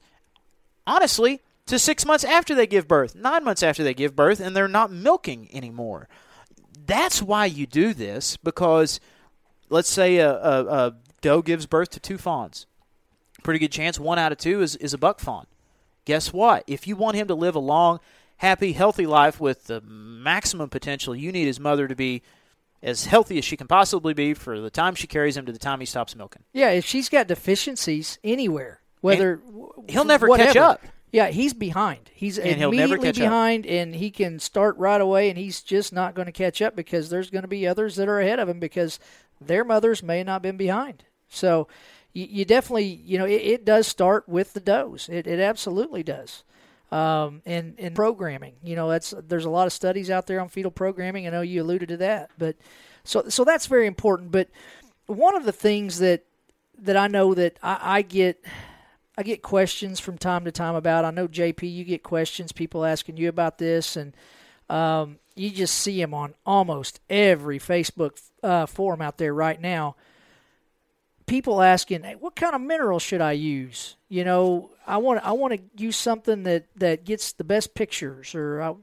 honestly, 0.89 1.43
to 1.67 1.79
six 1.79 2.05
months 2.05 2.25
after 2.25 2.55
they 2.55 2.67
give 2.67 2.89
birth, 2.89 3.15
nine 3.15 3.45
months 3.45 3.63
after 3.63 3.85
they 3.85 3.95
give 3.95 4.17
birth, 4.17 4.41
and 4.41 4.57
they're 4.57 4.67
not 4.67 4.91
milking 4.91 5.49
anymore. 5.53 6.09
That's 6.87 7.21
why 7.21 7.45
you 7.45 7.67
do 7.67 7.93
this 7.93 8.39
because 8.39 8.99
let's 9.69 9.91
say 9.91 10.17
a, 10.17 10.33
a, 10.33 10.65
a 10.65 10.97
doe 11.21 11.43
gives 11.43 11.67
birth 11.67 11.91
to 11.91 12.01
two 12.01 12.17
fawns. 12.17 12.67
Pretty 13.43 13.61
good 13.61 13.71
chance 13.71 14.01
one 14.01 14.19
out 14.19 14.33
of 14.33 14.39
two 14.39 14.63
is, 14.63 14.75
is 14.77 14.95
a 14.95 14.99
buck 14.99 15.21
fawn. 15.21 15.47
Guess 16.07 16.33
what? 16.33 16.65
If 16.67 16.89
you 16.89 16.97
want 16.97 17.17
him 17.17 17.29
to 17.29 17.35
live 17.35 17.55
a 17.55 17.61
long, 17.61 18.01
happy, 18.39 18.73
healthy 18.73 19.07
life 19.07 19.39
with 19.39 19.67
the 19.67 19.83
maximum 19.83 20.71
potential, 20.71 21.15
you 21.15 21.31
need 21.31 21.45
his 21.45 21.61
mother 21.61 21.87
to 21.87 21.95
be 21.95 22.23
as 22.83 23.07
healthy 23.07 23.39
as 23.39 23.45
she 23.45 23.57
can 23.57 23.67
possibly 23.67 24.15
be 24.15 24.35
for 24.35 24.61
the 24.61 24.71
time 24.71 24.95
she 24.95 25.07
carries 25.07 25.37
him 25.37 25.47
to 25.47 25.53
the 25.53 25.59
time 25.59 25.81
he 25.81 25.87
stops 25.87 26.15
milking. 26.15 26.45
Yeah, 26.53 26.71
if 26.71 26.85
she's 26.85 27.09
got 27.09 27.27
deficiencies 27.27 28.19
anywhere, 28.23 28.81
whether 29.01 29.41
and 29.45 29.91
he'll 29.91 30.05
never 30.05 30.29
whatever. 30.29 30.53
catch 30.53 30.57
up. 30.57 30.83
Yeah, 31.11 31.29
he's 31.29 31.55
behind. 31.55 32.11
He's 32.13 32.39
and 32.39 32.61
immediately 32.61 33.13
behind, 33.13 33.65
up. 33.65 33.73
and 33.73 33.95
he 33.95 34.11
can 34.11 34.39
start 34.39 34.77
right 34.77 35.01
away, 35.01 35.31
and 35.31 35.39
he's 35.39 35.63
just 35.63 35.93
not 35.93 36.15
going 36.15 36.27
to 36.27 36.33
catch 36.33 36.61
up 36.61 36.77
because 36.77 37.09
there's 37.09 37.31
going 37.31 37.43
to 37.43 37.49
be 37.49 37.67
others 37.67 37.97
that 37.97 38.09
are 38.09 38.21
ahead 38.21 38.39
of 38.39 38.49
him 38.49 38.61
because 38.61 39.01
their 39.41 39.65
mothers 39.65 40.03
may 40.03 40.23
not 40.23 40.35
have 40.35 40.43
been 40.43 40.57
behind. 40.59 41.05
So 41.29 41.67
you, 42.13 42.27
you 42.29 42.45
definitely, 42.45 42.85
you 42.85 43.19
know, 43.19 43.25
it, 43.25 43.41
it, 43.43 43.65
does 43.65 43.87
start 43.87 44.29
with 44.29 44.53
the 44.53 44.61
does. 44.61 45.09
It, 45.09 45.27
it 45.27 45.41
absolutely 45.41 46.03
does. 46.03 46.45
Um, 46.91 47.43
and, 47.45 47.75
and 47.79 47.95
programming, 47.95 48.55
you 48.63 48.75
know, 48.75 48.89
that's 48.89 49.13
there's 49.27 49.45
a 49.45 49.51
lot 49.51 49.67
of 49.67 49.75
studies 49.75 50.09
out 50.09 50.27
there 50.27 50.41
on 50.41 50.49
fetal 50.49 50.71
programming. 50.71 51.27
I 51.27 51.31
know 51.31 51.43
you 51.43 51.63
alluded 51.63 51.91
to 51.91 51.99
that, 51.99 52.31
but 52.39 52.57
so 53.05 53.29
so 53.29 53.45
that's 53.45 53.67
very 53.67 53.87
important. 53.87 54.31
But 54.31 54.49
one 55.07 55.37
of 55.37 55.45
the 55.45 55.53
things 55.53 55.99
that 55.99 56.25
that 56.79 56.97
I 56.97 57.09
know 57.09 57.35
that 57.35 57.59
I, 57.63 57.79
I 57.83 58.03
get 58.03 58.43
I 59.19 59.23
get 59.25 59.43
questions 59.43 59.99
from 59.99 60.17
time 60.17 60.45
to 60.45 60.53
time 60.53 60.77
about. 60.77 61.05
I 61.05 61.11
know 61.11 61.27
JP, 61.27 61.73
you 61.73 61.83
get 61.85 62.05
questions, 62.05 62.53
people 62.53 62.85
asking 62.85 63.17
you 63.17 63.29
about 63.29 63.59
this, 63.59 63.97
and 63.97 64.15
um, 64.71 65.19
you 65.35 65.51
just 65.51 65.75
see 65.75 66.01
them 66.01 66.15
on 66.15 66.35
almost 66.47 67.01
every 67.11 67.59
Facebook 67.59 68.23
uh, 68.45 68.67
forum 68.67 69.03
out 69.03 69.19
there 69.19 69.35
right 69.35 69.61
now. 69.61 69.97
People 71.27 71.61
asking, 71.63 72.05
hey, 72.05 72.15
"What 72.15 72.37
kind 72.37 72.55
of 72.55 72.61
mineral 72.61 73.01
should 73.01 73.21
I 73.21 73.33
use?" 73.33 73.97
You 74.09 74.25
know, 74.25 74.71
I 74.89 74.97
want 74.99 75.25
I 75.25 75.33
want 75.33 75.55
to 75.55 75.83
use 75.83 75.97
something 75.97 76.43
that 76.45 76.67
that 76.77 77.05
gets 77.05 77.33
the 77.33 77.45
best 77.45 77.75
pictures, 77.75 78.35
or 78.35 78.61
I, 78.61 78.75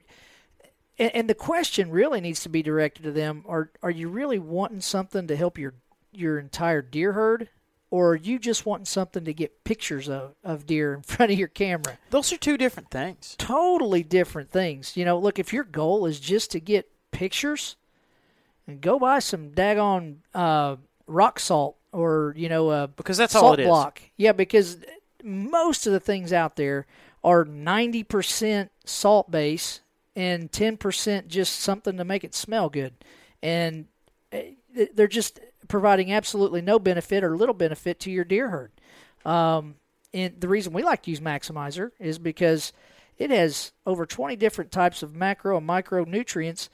and, 0.98 1.16
and 1.16 1.30
the 1.30 1.36
question 1.36 1.92
really 1.92 2.22
needs 2.22 2.42
to 2.42 2.50
be 2.50 2.64
directed 2.64 3.04
to 3.04 3.12
them: 3.12 3.44
Are 3.48 3.72
are 3.82 3.92
you 3.92 4.10
really 4.10 4.40
wanting 4.40 4.82
something 4.82 5.28
to 5.28 5.36
help 5.36 5.58
your 5.58 5.74
your 6.12 6.40
entire 6.40 6.82
deer 6.82 7.14
herd? 7.14 7.50
or 7.92 8.10
are 8.10 8.16
you 8.16 8.38
just 8.40 8.66
wanting 8.66 8.84
something 8.84 9.24
to 9.24 9.34
get 9.34 9.64
pictures 9.64 10.10
of, 10.10 10.34
of 10.44 10.66
deer 10.66 10.94
in 10.94 11.02
front 11.04 11.32
of 11.32 11.40
your 11.40 11.48
camera? 11.48 11.98
Those 12.10 12.34
are 12.34 12.38
two 12.38 12.58
different 12.58 12.90
things. 12.90 13.36
Totally 13.38 14.04
different 14.04 14.52
things. 14.52 14.98
You 14.98 15.06
know, 15.06 15.18
look, 15.18 15.40
if 15.40 15.54
your 15.54 15.64
goal 15.64 16.06
is 16.06 16.20
just 16.20 16.52
to 16.52 16.60
get 16.60 16.92
pictures, 17.12 17.78
and 18.68 18.82
go 18.82 19.00
buy 19.00 19.20
some 19.20 19.52
daggone 19.52 20.18
uh, 20.34 20.76
rock 21.08 21.40
salt 21.40 21.78
or, 21.92 22.34
you 22.36 22.50
know, 22.50 22.72
a 22.72 22.88
because 22.88 23.18
that's 23.18 23.36
all 23.36 23.54
it 23.54 23.64
block. 23.64 24.02
is. 24.02 24.10
Yeah, 24.18 24.32
because 24.34 24.78
most 25.26 25.88
of 25.88 25.94
the 25.94 26.00
things 26.00 26.32
out 26.32 26.56
there 26.56 26.86
are 27.24 27.44
90% 27.44 28.70
salt 28.86 29.32
base 29.32 29.82
and 30.16 30.52
10% 30.52 31.28
just 31.28 31.60
something 31.60 31.98
to 31.98 32.06
make 32.06 32.24
it 32.24 32.36
smell 32.36 32.70
good. 32.70 32.94
And 33.42 33.88
eh, 34.32 34.52
they're 34.94 35.08
just 35.08 35.40
providing 35.68 36.14
absolutely 36.14 36.62
no 36.62 36.80
benefit 36.80 37.24
or 37.24 37.36
little 37.36 37.56
benefit 37.56 38.00
to 38.02 38.12
your 38.12 38.24
deer 38.24 38.50
herd. 38.50 38.72
Um, 39.26 39.76
and 40.14 40.40
the 40.40 40.48
reason 40.48 40.72
we 40.72 40.84
like 40.84 41.04
to 41.04 41.10
use 41.10 41.20
Maximizer 41.20 41.92
is 42.00 42.20
because 42.20 42.72
it 43.18 43.32
has 43.32 43.72
over 43.86 44.06
20 44.06 44.36
different 44.36 44.72
types 44.72 45.02
of 45.02 45.16
macro 45.16 45.58
and 45.58 45.68
micronutrients 45.68 46.70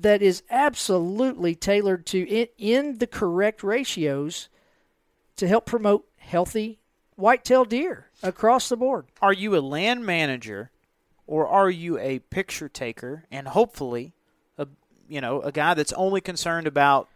that 0.00 0.22
is 0.22 0.42
absolutely 0.50 1.54
tailored 1.54 2.06
to 2.06 2.26
in, 2.28 2.46
in 2.56 2.98
the 2.98 3.06
correct 3.06 3.62
ratios 3.62 4.48
to 5.36 5.48
help 5.48 5.66
promote 5.66 6.06
healthy 6.18 6.78
whitetail 7.16 7.64
deer 7.64 8.06
across 8.22 8.68
the 8.68 8.76
board. 8.76 9.06
Are 9.20 9.32
you 9.32 9.56
a 9.56 9.60
land 9.60 10.04
manager 10.04 10.70
or 11.26 11.46
are 11.46 11.70
you 11.70 11.98
a 11.98 12.18
picture 12.18 12.68
taker 12.68 13.24
and 13.30 13.48
hopefully 13.48 14.12
a 14.58 14.66
you 15.08 15.20
know, 15.20 15.40
a 15.42 15.52
guy 15.52 15.74
that's 15.74 15.92
only 15.92 16.20
concerned 16.20 16.66
about 16.66 17.08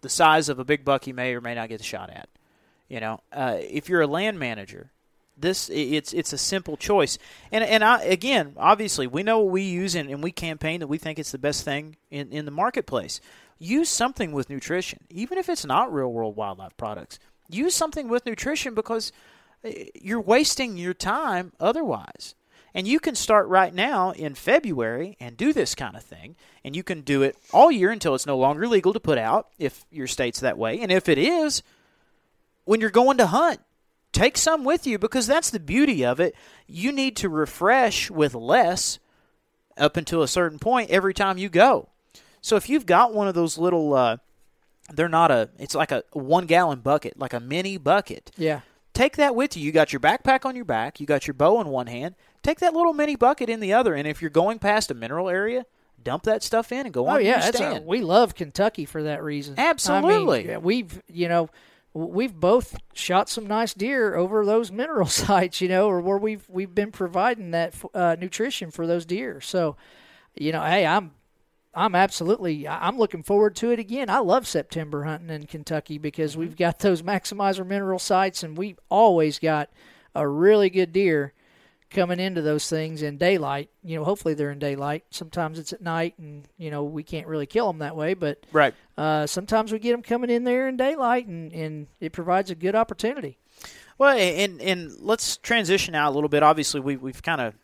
the 0.00 0.08
size 0.08 0.48
of 0.48 0.58
a 0.58 0.64
big 0.64 0.84
buck 0.84 1.04
he 1.04 1.12
may 1.12 1.34
or 1.34 1.40
may 1.40 1.54
not 1.54 1.68
get 1.68 1.80
a 1.80 1.84
shot 1.84 2.10
at? 2.10 2.28
You 2.88 3.00
know, 3.00 3.20
uh, 3.32 3.56
if 3.60 3.88
you're 3.88 4.02
a 4.02 4.06
land 4.06 4.38
manager, 4.38 4.90
this 5.36 5.70
it's 5.70 6.12
it's 6.12 6.32
a 6.32 6.38
simple 6.38 6.76
choice. 6.76 7.18
And 7.50 7.64
and 7.64 7.82
I, 7.82 8.02
again, 8.02 8.54
obviously, 8.56 9.06
we 9.06 9.22
know 9.22 9.40
what 9.40 9.52
we 9.52 9.62
use 9.62 9.94
and, 9.94 10.10
and 10.10 10.22
we 10.22 10.30
campaign 10.30 10.80
that 10.80 10.88
we 10.88 10.98
think 10.98 11.18
it's 11.18 11.32
the 11.32 11.38
best 11.38 11.64
thing 11.64 11.96
in, 12.10 12.30
in 12.30 12.44
the 12.44 12.50
marketplace. 12.50 13.20
Use 13.58 13.88
something 13.88 14.32
with 14.32 14.50
nutrition, 14.50 15.04
even 15.08 15.38
if 15.38 15.48
it's 15.48 15.64
not 15.64 15.92
real 15.92 16.12
world 16.12 16.36
wildlife 16.36 16.76
products. 16.76 17.18
Use 17.52 17.74
something 17.74 18.08
with 18.08 18.26
nutrition 18.26 18.74
because 18.74 19.12
uh, 19.64 19.70
you're 19.94 20.20
wasting 20.20 20.76
your 20.76 20.94
time 20.94 21.52
otherwise. 21.60 22.34
And 22.74 22.88
you 22.88 23.00
can 23.00 23.14
start 23.14 23.48
right 23.48 23.74
now 23.74 24.12
in 24.12 24.34
February 24.34 25.16
and 25.20 25.36
do 25.36 25.52
this 25.52 25.74
kind 25.74 25.94
of 25.94 26.02
thing. 26.02 26.36
And 26.64 26.74
you 26.74 26.82
can 26.82 27.02
do 27.02 27.22
it 27.22 27.36
all 27.52 27.70
year 27.70 27.90
until 27.90 28.14
it's 28.14 28.26
no 28.26 28.38
longer 28.38 28.66
legal 28.66 28.94
to 28.94 29.00
put 29.00 29.18
out 29.18 29.48
if 29.58 29.84
your 29.90 30.06
state's 30.06 30.40
that 30.40 30.56
way. 30.56 30.80
And 30.80 30.90
if 30.90 31.08
it 31.08 31.18
is, 31.18 31.62
when 32.64 32.80
you're 32.80 32.90
going 32.90 33.18
to 33.18 33.26
hunt, 33.26 33.60
take 34.12 34.38
some 34.38 34.64
with 34.64 34.86
you 34.86 34.98
because 34.98 35.26
that's 35.26 35.50
the 35.50 35.60
beauty 35.60 36.04
of 36.04 36.18
it. 36.18 36.34
You 36.66 36.92
need 36.92 37.16
to 37.16 37.28
refresh 37.28 38.10
with 38.10 38.34
less 38.34 38.98
up 39.76 39.96
until 39.96 40.22
a 40.22 40.28
certain 40.28 40.58
point 40.58 40.90
every 40.90 41.12
time 41.14 41.38
you 41.38 41.48
go. 41.48 41.88
So 42.40 42.56
if 42.56 42.68
you've 42.68 42.86
got 42.86 43.14
one 43.14 43.28
of 43.28 43.34
those 43.34 43.58
little, 43.58 43.94
uh, 43.94 44.16
they're 44.94 45.08
not 45.08 45.30
a, 45.30 45.50
it's 45.58 45.74
like 45.74 45.92
a 45.92 46.04
one 46.12 46.46
gallon 46.46 46.80
bucket, 46.80 47.18
like 47.18 47.32
a 47.32 47.40
mini 47.40 47.78
bucket. 47.78 48.30
Yeah. 48.36 48.60
Take 48.94 49.16
that 49.16 49.34
with 49.34 49.56
you. 49.56 49.64
You 49.64 49.72
got 49.72 49.92
your 49.92 50.00
backpack 50.00 50.44
on 50.44 50.54
your 50.54 50.66
back, 50.66 51.00
you 51.00 51.06
got 51.06 51.26
your 51.26 51.34
bow 51.34 51.60
in 51.60 51.68
one 51.68 51.86
hand. 51.86 52.14
Take 52.42 52.58
that 52.60 52.74
little 52.74 52.92
mini 52.92 53.16
bucket 53.16 53.48
in 53.48 53.60
the 53.60 53.72
other, 53.72 53.94
and 53.94 54.06
if 54.06 54.20
you're 54.20 54.30
going 54.30 54.58
past 54.58 54.90
a 54.90 54.94
mineral 54.94 55.28
area, 55.28 55.64
dump 56.02 56.24
that 56.24 56.42
stuff 56.42 56.72
in 56.72 56.86
and 56.86 56.92
go 56.92 57.06
oh, 57.06 57.10
on 57.10 57.24
yeah, 57.24 57.30
your 57.30 57.38
that's 57.38 57.56
stand. 57.56 57.84
A, 57.84 57.86
we 57.86 58.00
love 58.00 58.34
Kentucky 58.34 58.84
for 58.84 59.02
that 59.04 59.22
reason. 59.22 59.54
Absolutely. 59.56 60.50
I 60.50 60.54
mean, 60.54 60.62
we've 60.62 61.02
you 61.08 61.28
know 61.28 61.48
we've 61.94 62.34
both 62.34 62.76
shot 62.94 63.28
some 63.28 63.46
nice 63.46 63.74
deer 63.74 64.14
over 64.14 64.44
those 64.44 64.72
mineral 64.72 65.06
sites, 65.06 65.60
you 65.60 65.68
know, 65.68 65.88
or 65.88 66.00
where 66.00 66.18
we've 66.18 66.48
we've 66.48 66.74
been 66.74 66.92
providing 66.92 67.52
that 67.52 67.74
uh, 67.94 68.16
nutrition 68.18 68.70
for 68.70 68.86
those 68.86 69.04
deer. 69.04 69.40
So, 69.40 69.76
you 70.34 70.52
know, 70.52 70.62
hey, 70.62 70.86
I'm 70.86 71.12
I'm 71.74 71.94
absolutely 71.94 72.68
I'm 72.68 72.98
looking 72.98 73.22
forward 73.22 73.56
to 73.56 73.70
it 73.70 73.78
again. 73.78 74.10
I 74.10 74.18
love 74.18 74.46
September 74.46 75.04
hunting 75.04 75.30
in 75.30 75.46
Kentucky 75.46 75.98
because 75.98 76.36
we've 76.36 76.56
got 76.56 76.80
those 76.80 77.02
maximizer 77.02 77.66
mineral 77.66 77.98
sites, 77.98 78.42
and 78.42 78.58
we've 78.58 78.78
always 78.90 79.38
got 79.38 79.70
a 80.14 80.28
really 80.28 80.68
good 80.68 80.92
deer 80.92 81.32
coming 81.92 82.20
into 82.20 82.42
those 82.42 82.68
things 82.68 83.02
in 83.02 83.16
daylight. 83.16 83.70
You 83.84 83.96
know, 83.96 84.04
hopefully 84.04 84.34
they're 84.34 84.50
in 84.50 84.58
daylight. 84.58 85.04
Sometimes 85.10 85.58
it's 85.58 85.72
at 85.72 85.80
night, 85.80 86.14
and 86.18 86.46
you 86.58 86.70
know 86.70 86.84
we 86.84 87.02
can't 87.02 87.26
really 87.26 87.46
kill 87.46 87.68
them 87.68 87.78
that 87.78 87.96
way. 87.96 88.14
But 88.14 88.44
right, 88.52 88.74
uh, 88.98 89.26
sometimes 89.26 89.72
we 89.72 89.78
get 89.78 89.92
them 89.92 90.02
coming 90.02 90.30
in 90.30 90.44
there 90.44 90.68
in 90.68 90.76
daylight, 90.76 91.26
and, 91.26 91.52
and 91.52 91.86
it 92.00 92.12
provides 92.12 92.50
a 92.50 92.54
good 92.54 92.74
opportunity. 92.74 93.38
Well, 93.96 94.16
and 94.16 94.60
and 94.60 94.92
let's 95.00 95.38
transition 95.38 95.94
out 95.94 96.10
a 96.10 96.14
little 96.14 96.28
bit. 96.28 96.42
Obviously, 96.42 96.80
we 96.80 96.96
we've 96.96 97.22
kind 97.22 97.40
of 97.40 97.54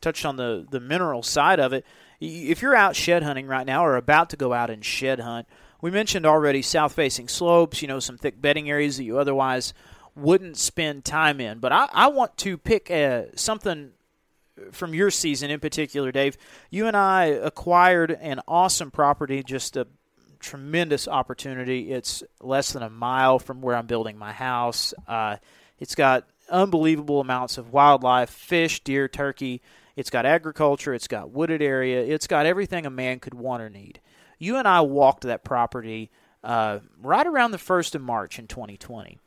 touched 0.00 0.24
on 0.24 0.36
the 0.36 0.66
the 0.70 0.80
mineral 0.80 1.22
side 1.22 1.58
of 1.58 1.72
it. 1.72 1.84
If 2.20 2.62
you're 2.62 2.74
out 2.74 2.96
shed 2.96 3.22
hunting 3.22 3.46
right 3.46 3.66
now, 3.66 3.84
or 3.84 3.96
about 3.96 4.30
to 4.30 4.36
go 4.36 4.52
out 4.52 4.70
and 4.70 4.84
shed 4.84 5.20
hunt, 5.20 5.46
we 5.80 5.90
mentioned 5.90 6.26
already 6.26 6.62
south 6.62 6.94
facing 6.94 7.28
slopes. 7.28 7.82
You 7.82 7.88
know, 7.88 8.00
some 8.00 8.18
thick 8.18 8.40
bedding 8.40 8.68
areas 8.68 8.96
that 8.96 9.04
you 9.04 9.18
otherwise 9.18 9.72
wouldn't 10.16 10.56
spend 10.56 11.04
time 11.04 11.40
in. 11.40 11.58
But 11.58 11.72
I, 11.72 11.88
I 11.92 12.06
want 12.08 12.36
to 12.38 12.58
pick 12.58 12.90
a, 12.90 13.04
uh, 13.04 13.22
something 13.36 13.92
from 14.72 14.94
your 14.94 15.10
season 15.10 15.50
in 15.50 15.60
particular, 15.60 16.10
Dave. 16.10 16.36
You 16.70 16.86
and 16.86 16.96
I 16.96 17.26
acquired 17.26 18.10
an 18.10 18.40
awesome 18.48 18.90
property, 18.90 19.42
just 19.42 19.76
a 19.76 19.86
tremendous 20.40 21.08
opportunity. 21.08 21.92
It's 21.92 22.22
less 22.40 22.72
than 22.72 22.82
a 22.82 22.90
mile 22.90 23.38
from 23.38 23.60
where 23.60 23.76
I'm 23.76 23.86
building 23.86 24.18
my 24.18 24.32
house. 24.32 24.94
Uh, 25.06 25.36
it's 25.78 25.94
got 25.94 26.26
unbelievable 26.50 27.20
amounts 27.20 27.58
of 27.58 27.72
wildlife 27.72 28.30
fish, 28.30 28.80
deer, 28.80 29.08
turkey. 29.08 29.62
It's 29.98 30.10
got 30.10 30.24
agriculture. 30.24 30.94
It's 30.94 31.08
got 31.08 31.32
wooded 31.32 31.60
area. 31.60 32.00
It's 32.00 32.28
got 32.28 32.46
everything 32.46 32.86
a 32.86 32.90
man 32.90 33.18
could 33.18 33.34
want 33.34 33.64
or 33.64 33.68
need. 33.68 34.00
You 34.38 34.56
and 34.56 34.68
I 34.68 34.80
walked 34.82 35.22
that 35.22 35.42
property 35.42 36.12
uh, 36.44 36.78
right 37.02 37.26
around 37.26 37.50
the 37.50 37.58
1st 37.58 37.96
of 37.96 38.02
March 38.02 38.38
in 38.38 38.46
2020. 38.46 39.18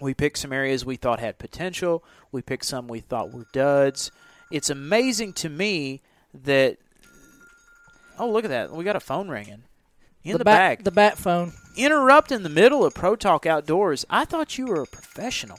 We 0.00 0.14
picked 0.14 0.38
some 0.38 0.52
areas 0.52 0.84
we 0.84 0.94
thought 0.94 1.18
had 1.18 1.38
potential. 1.38 2.04
We 2.30 2.42
picked 2.42 2.64
some 2.64 2.86
we 2.86 3.00
thought 3.00 3.32
were 3.32 3.48
duds. 3.52 4.12
It's 4.52 4.70
amazing 4.70 5.32
to 5.32 5.48
me 5.48 6.00
that. 6.32 6.78
Oh, 8.20 8.30
look 8.30 8.44
at 8.44 8.50
that! 8.50 8.70
We 8.70 8.84
got 8.84 8.94
a 8.94 9.00
phone 9.00 9.28
ringing 9.28 9.64
in 10.22 10.32
the, 10.32 10.38
the 10.38 10.44
back. 10.44 10.84
The 10.84 10.92
bat 10.92 11.18
phone. 11.18 11.54
Interrupt 11.76 12.30
in 12.30 12.44
the 12.44 12.48
middle 12.48 12.84
of 12.84 12.94
Pro 12.94 13.16
Talk 13.16 13.46
Outdoors. 13.46 14.06
I 14.08 14.24
thought 14.24 14.58
you 14.58 14.66
were 14.66 14.82
a 14.82 14.86
professional. 14.86 15.58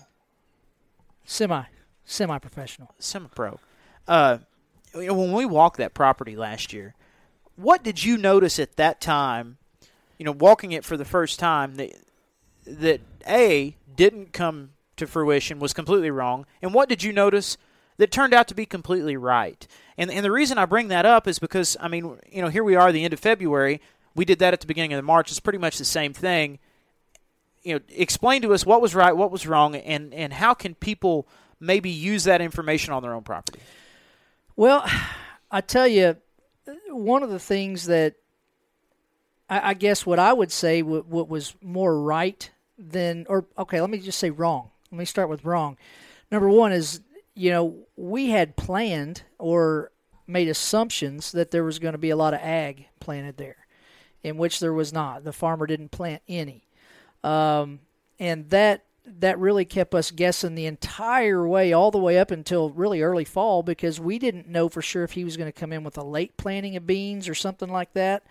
Semi, 1.26 1.64
semi-professional. 2.06 2.96
Semi-pro. 3.00 3.60
Uh, 4.10 4.40
when 4.96 5.32
we 5.32 5.46
walked 5.46 5.78
that 5.78 5.94
property 5.94 6.36
last 6.36 6.74
year, 6.74 6.96
what 7.56 7.84
did 7.84 8.04
you 8.04 8.18
notice 8.18 8.58
at 8.58 8.76
that 8.76 9.00
time? 9.00 9.58
You 10.18 10.26
know, 10.26 10.32
walking 10.32 10.72
it 10.72 10.84
for 10.84 10.98
the 10.98 11.06
first 11.06 11.40
time 11.40 11.76
that 11.76 11.92
that 12.66 13.02
a 13.28 13.78
didn't 13.96 14.34
come 14.34 14.72
to 14.98 15.06
fruition 15.06 15.60
was 15.60 15.74
completely 15.74 16.10
wrong, 16.10 16.48
and 16.60 16.74
what 16.74 16.90
did 16.90 17.04
you 17.04 17.14
notice 17.14 17.56
that 17.98 18.12
turned 18.12 18.34
out 18.34 18.48
to 18.48 18.56
be 18.56 18.66
completely 18.66 19.16
right? 19.16 19.68
And 19.96 20.10
and 20.10 20.26
the 20.26 20.32
reason 20.32 20.58
I 20.58 20.66
bring 20.66 20.88
that 20.88 21.06
up 21.06 21.28
is 21.28 21.38
because 21.38 21.78
I 21.80 21.88
mean, 21.88 22.18
you 22.32 22.42
know, 22.42 22.50
here 22.50 22.64
we 22.64 22.76
are, 22.76 22.92
the 22.92 23.04
end 23.04 23.14
of 23.14 23.20
February. 23.20 23.80
We 24.16 24.26
did 24.26 24.40
that 24.40 24.54
at 24.54 24.60
the 24.60 24.68
beginning 24.68 24.94
of 24.94 24.98
the 24.98 25.04
March. 25.04 25.30
It's 25.30 25.40
pretty 25.40 25.60
much 25.60 25.78
the 25.78 25.86
same 25.86 26.14
thing. 26.14 26.58
You 27.62 27.76
know, 27.76 27.82
explain 27.90 28.42
to 28.42 28.56
us 28.56 28.66
what 28.66 28.82
was 28.82 28.96
right, 28.96 29.16
what 29.16 29.30
was 29.30 29.46
wrong, 29.46 29.76
and 29.76 30.16
and 30.16 30.34
how 30.34 30.56
can 30.56 30.74
people 30.74 31.28
maybe 31.60 31.92
use 31.92 32.24
that 32.24 32.42
information 32.42 32.92
on 32.92 33.04
their 33.04 33.14
own 33.14 33.22
property. 33.22 33.60
Well, 34.60 34.86
I 35.52 35.62
tell 35.62 35.88
you, 35.88 36.18
one 36.90 37.24
of 37.24 37.30
the 37.30 37.40
things 37.40 37.86
that 37.86 38.16
I, 39.50 39.70
I 39.70 39.74
guess 39.74 40.06
what 40.06 40.20
I 40.20 40.34
would 40.34 40.52
say 40.52 40.82
what, 40.82 41.08
what 41.08 41.30
was 41.30 41.56
more 41.62 42.00
right 42.00 42.52
than, 42.78 43.26
or 43.30 43.46
okay, 43.58 43.80
let 43.80 43.90
me 43.90 44.00
just 44.00 44.20
say 44.20 44.30
wrong. 44.30 44.70
Let 44.92 45.00
me 45.00 45.06
start 45.06 45.30
with 45.30 45.46
wrong. 45.46 45.78
Number 46.30 46.50
one 46.50 46.74
is, 46.74 47.00
you 47.36 47.52
know, 47.52 47.78
we 47.96 48.32
had 48.32 48.58
planned 48.58 49.24
or 49.38 49.92
made 50.28 50.50
assumptions 50.50 51.32
that 51.32 51.52
there 51.52 51.64
was 51.64 51.80
going 51.80 51.94
to 51.94 51.98
be 51.98 52.10
a 52.10 52.18
lot 52.18 52.34
of 52.34 52.42
ag 52.42 52.90
planted 53.00 53.38
there, 53.38 53.66
in 54.24 54.38
which 54.38 54.60
there 54.60 54.74
was 54.74 54.92
not. 54.92 55.24
The 55.24 55.32
farmer 55.32 55.68
didn't 55.68 55.90
plant 55.90 56.22
any, 56.28 56.66
um, 57.24 57.80
and 58.20 58.50
that 58.50 58.84
that 59.20 59.40
really 59.40 59.66
kept 59.66 59.94
us 59.94 60.12
guessing 60.12 60.56
the 60.56 60.66
entire 60.66 61.48
way, 61.48 61.74
all 61.74 61.92
the 61.92 61.98
way 61.98 62.18
up 62.20 62.32
until 62.32 62.70
really 62.70 63.02
early 63.02 63.26
fall, 63.26 63.64
because 63.64 64.00
we 64.00 64.20
didn't 64.20 64.48
know 64.48 64.70
for 64.70 64.82
sure 64.82 65.04
if 65.04 65.12
he 65.12 65.24
was 65.24 65.38
going 65.38 65.52
to 65.52 65.60
come 65.60 65.74
in 65.74 65.84
with 65.84 65.98
a 65.98 66.04
late 66.04 66.38
planting 66.38 66.76
of 66.76 66.88
beans 66.88 67.28
or 67.28 67.36
something 67.36 67.70
like 67.70 67.94
that. 67.94 68.24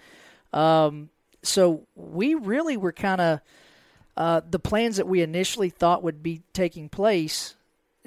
Um, 0.52 1.10
so 1.42 1.86
we 1.94 2.34
really 2.34 2.76
were 2.76 2.92
kind 2.92 3.20
of 3.20 3.40
uh, 4.16 4.40
the 4.48 4.58
plans 4.58 4.96
that 4.96 5.06
we 5.06 5.22
initially 5.22 5.70
thought 5.70 6.02
would 6.02 6.22
be 6.22 6.42
taking 6.52 6.88
place 6.88 7.54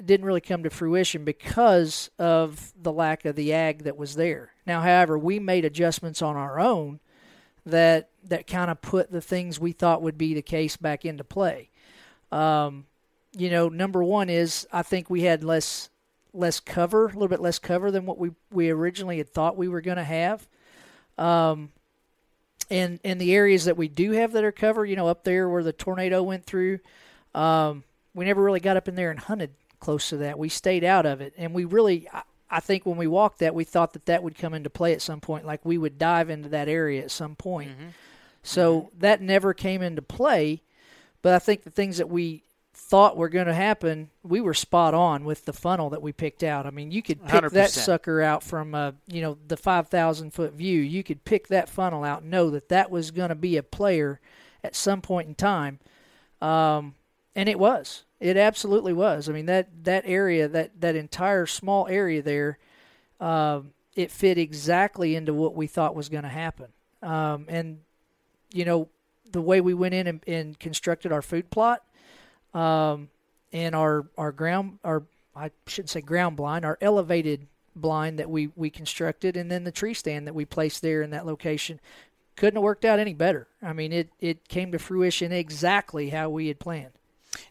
didn't 0.04 0.26
really 0.26 0.40
come 0.40 0.62
to 0.62 0.70
fruition 0.70 1.24
because 1.24 2.10
of 2.18 2.72
the 2.80 2.92
lack 2.92 3.24
of 3.24 3.36
the 3.36 3.52
ag 3.52 3.84
that 3.84 3.96
was 3.96 4.16
there. 4.16 4.52
Now, 4.66 4.80
however, 4.80 5.16
we 5.18 5.38
made 5.38 5.64
adjustments 5.64 6.20
on 6.20 6.36
our 6.36 6.58
own 6.58 7.00
that 7.64 8.08
that 8.24 8.46
kind 8.46 8.70
of 8.70 8.82
put 8.82 9.10
the 9.10 9.20
things 9.20 9.60
we 9.60 9.72
thought 9.72 10.02
would 10.02 10.18
be 10.18 10.34
the 10.34 10.42
case 10.42 10.76
back 10.76 11.04
into 11.04 11.24
play. 11.24 11.68
Um, 12.32 12.86
you 13.36 13.50
know, 13.50 13.68
number 13.68 14.02
one 14.02 14.28
is 14.28 14.66
I 14.72 14.82
think 14.82 15.08
we 15.08 15.22
had 15.22 15.44
less 15.44 15.88
less 16.34 16.60
cover, 16.60 17.04
a 17.04 17.08
little 17.08 17.28
bit 17.28 17.40
less 17.40 17.58
cover 17.58 17.90
than 17.90 18.06
what 18.06 18.18
we 18.18 18.30
we 18.50 18.70
originally 18.70 19.18
had 19.18 19.28
thought 19.28 19.56
we 19.56 19.68
were 19.68 19.80
going 19.80 19.98
to 19.98 20.04
have. 20.04 20.48
Um, 21.18 21.70
and 22.70 22.98
in 23.04 23.18
the 23.18 23.34
areas 23.34 23.66
that 23.66 23.76
we 23.76 23.88
do 23.88 24.12
have 24.12 24.32
that 24.32 24.44
are 24.44 24.52
covered, 24.52 24.86
you 24.86 24.96
know, 24.96 25.08
up 25.08 25.24
there 25.24 25.48
where 25.48 25.62
the 25.62 25.74
tornado 25.74 26.22
went 26.22 26.46
through, 26.46 26.80
um, 27.34 27.84
we 28.14 28.24
never 28.24 28.42
really 28.42 28.60
got 28.60 28.78
up 28.78 28.88
in 28.88 28.94
there 28.94 29.10
and 29.10 29.20
hunted 29.20 29.50
close 29.78 30.08
to 30.08 30.16
that. 30.18 30.38
We 30.38 30.48
stayed 30.48 30.84
out 30.84 31.04
of 31.04 31.20
it, 31.20 31.34
and 31.36 31.52
we 31.52 31.66
really, 31.66 32.08
I, 32.12 32.22
I 32.50 32.60
think, 32.60 32.86
when 32.86 32.96
we 32.96 33.06
walked 33.06 33.40
that, 33.40 33.54
we 33.54 33.64
thought 33.64 33.92
that 33.92 34.06
that 34.06 34.22
would 34.22 34.38
come 34.38 34.54
into 34.54 34.70
play 34.70 34.94
at 34.94 35.02
some 35.02 35.20
point, 35.20 35.44
like 35.44 35.64
we 35.64 35.76
would 35.76 35.98
dive 35.98 36.30
into 36.30 36.48
that 36.50 36.68
area 36.68 37.02
at 37.02 37.10
some 37.10 37.34
point. 37.36 37.72
Mm-hmm. 37.72 37.88
So 38.42 38.80
mm-hmm. 38.80 39.00
that 39.00 39.20
never 39.20 39.52
came 39.52 39.82
into 39.82 40.02
play. 40.02 40.62
But 41.22 41.34
I 41.34 41.38
think 41.38 41.62
the 41.62 41.70
things 41.70 41.98
that 41.98 42.08
we 42.08 42.42
thought 42.74 43.16
were 43.16 43.28
going 43.28 43.46
to 43.46 43.54
happen, 43.54 44.10
we 44.22 44.40
were 44.40 44.54
spot 44.54 44.94
on 44.94 45.24
with 45.24 45.44
the 45.44 45.52
funnel 45.52 45.90
that 45.90 46.02
we 46.02 46.12
picked 46.12 46.42
out. 46.42 46.66
I 46.66 46.70
mean, 46.70 46.90
you 46.90 47.02
could 47.02 47.24
pick 47.24 47.42
100%. 47.42 47.50
that 47.52 47.70
sucker 47.70 48.20
out 48.20 48.42
from 48.42 48.74
uh, 48.74 48.92
you 49.06 49.20
know 49.20 49.38
the 49.46 49.56
five 49.56 49.88
thousand 49.88 50.32
foot 50.32 50.52
view. 50.52 50.80
You 50.80 51.02
could 51.02 51.24
pick 51.24 51.48
that 51.48 51.68
funnel 51.68 52.04
out, 52.04 52.22
and 52.22 52.30
know 52.30 52.50
that 52.50 52.68
that 52.68 52.90
was 52.90 53.10
going 53.10 53.28
to 53.28 53.34
be 53.34 53.56
a 53.56 53.62
player 53.62 54.20
at 54.64 54.74
some 54.74 55.00
point 55.00 55.28
in 55.28 55.34
time, 55.34 55.78
um, 56.40 56.94
and 57.34 57.48
it 57.48 57.58
was. 57.58 58.04
It 58.20 58.36
absolutely 58.36 58.92
was. 58.92 59.28
I 59.28 59.32
mean 59.32 59.46
that 59.46 59.84
that 59.84 60.04
area, 60.06 60.48
that 60.48 60.80
that 60.80 60.96
entire 60.96 61.46
small 61.46 61.88
area 61.88 62.22
there, 62.22 62.58
um, 63.20 63.72
it 63.96 64.10
fit 64.10 64.38
exactly 64.38 65.16
into 65.16 65.34
what 65.34 65.54
we 65.54 65.66
thought 65.66 65.94
was 65.94 66.08
going 66.08 66.22
to 66.22 66.28
happen. 66.28 66.68
Um, 67.02 67.46
and 67.48 67.80
you 68.52 68.64
know 68.64 68.88
the 69.32 69.42
way 69.42 69.60
we 69.60 69.74
went 69.74 69.94
in 69.94 70.06
and, 70.06 70.20
and 70.26 70.58
constructed 70.58 71.12
our 71.12 71.22
food 71.22 71.50
plot 71.50 71.82
um, 72.54 73.08
and 73.52 73.74
our 73.74 74.06
our 74.16 74.32
ground 74.32 74.78
our 74.84 75.04
I 75.34 75.50
shouldn't 75.66 75.90
say 75.90 76.00
ground 76.00 76.36
blind 76.36 76.64
our 76.64 76.78
elevated 76.80 77.46
blind 77.74 78.18
that 78.18 78.30
we 78.30 78.50
we 78.54 78.70
constructed 78.70 79.36
and 79.36 79.50
then 79.50 79.64
the 79.64 79.72
tree 79.72 79.94
stand 79.94 80.26
that 80.26 80.34
we 80.34 80.44
placed 80.44 80.82
there 80.82 81.02
in 81.02 81.10
that 81.10 81.26
location 81.26 81.80
couldn't 82.36 82.56
have 82.56 82.62
worked 82.62 82.84
out 82.84 82.98
any 82.98 83.14
better. 83.14 83.48
I 83.62 83.72
mean 83.72 83.92
it 83.92 84.10
it 84.20 84.48
came 84.48 84.72
to 84.72 84.78
fruition 84.78 85.32
exactly 85.32 86.10
how 86.10 86.28
we 86.28 86.48
had 86.48 86.58
planned. 86.58 86.92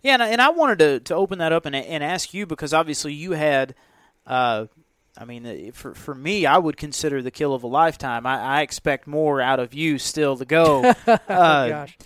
Yeah, 0.02 0.14
and 0.14 0.24
I, 0.24 0.28
and 0.30 0.42
I 0.42 0.50
wanted 0.50 0.80
to, 0.80 1.00
to 1.02 1.16
open 1.16 1.40
that 1.40 1.52
up 1.52 1.66
and, 1.66 1.76
and 1.76 2.04
ask 2.04 2.34
you 2.34 2.46
because 2.46 2.74
obviously 2.74 3.14
you 3.14 3.32
had, 3.32 3.76
uh, 4.26 4.68
I 5.18 5.26
mean, 5.26 5.46
uh, 5.46 5.72
for 5.74 5.94
for 5.94 6.16
me, 6.16 6.46
I 6.46 6.58
would 6.58 6.78
consider 6.78 7.22
the 7.22 7.32
kill 7.32 7.54
of 7.54 7.64
a 7.64 7.68
lifetime. 7.68 8.26
I, 8.26 8.40
I 8.40 8.62
expect 8.62 9.08
more 9.08 9.42
out 9.42 9.60
of 9.60 9.74
you 9.74 9.98
still 9.98 10.38
to 10.38 10.46
go. 10.46 10.84
uh, 11.08 11.18
oh 11.30 11.70
gosh. 11.70 11.98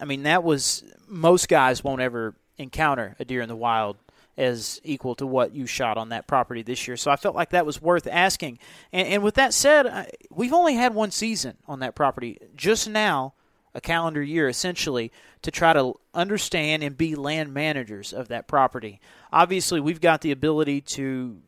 I 0.00 0.04
mean, 0.04 0.22
that 0.24 0.44
was 0.44 0.84
most 1.06 1.48
guys 1.48 1.82
won't 1.82 2.00
ever 2.00 2.34
encounter 2.56 3.16
a 3.18 3.24
deer 3.24 3.40
in 3.40 3.48
the 3.48 3.56
wild 3.56 3.96
as 4.36 4.80
equal 4.84 5.16
to 5.16 5.26
what 5.26 5.52
you 5.52 5.66
shot 5.66 5.98
on 5.98 6.10
that 6.10 6.26
property 6.28 6.62
this 6.62 6.86
year. 6.86 6.96
So 6.96 7.10
I 7.10 7.16
felt 7.16 7.34
like 7.34 7.50
that 7.50 7.66
was 7.66 7.82
worth 7.82 8.06
asking. 8.06 8.60
And, 8.92 9.08
and 9.08 9.22
with 9.22 9.34
that 9.34 9.52
said, 9.52 9.86
I, 9.86 10.10
we've 10.30 10.52
only 10.52 10.74
had 10.74 10.94
one 10.94 11.10
season 11.10 11.56
on 11.66 11.80
that 11.80 11.96
property. 11.96 12.38
Just 12.54 12.88
now, 12.88 13.34
a 13.74 13.80
calendar 13.80 14.22
year 14.22 14.48
essentially 14.48 15.12
to 15.42 15.50
try 15.50 15.72
to 15.72 15.94
understand 16.14 16.82
and 16.82 16.96
be 16.96 17.16
land 17.16 17.52
managers 17.52 18.12
of 18.12 18.28
that 18.28 18.46
property. 18.46 19.00
Obviously, 19.32 19.80
we've 19.80 20.00
got 20.00 20.20
the 20.20 20.30
ability 20.30 20.80
to 20.82 21.38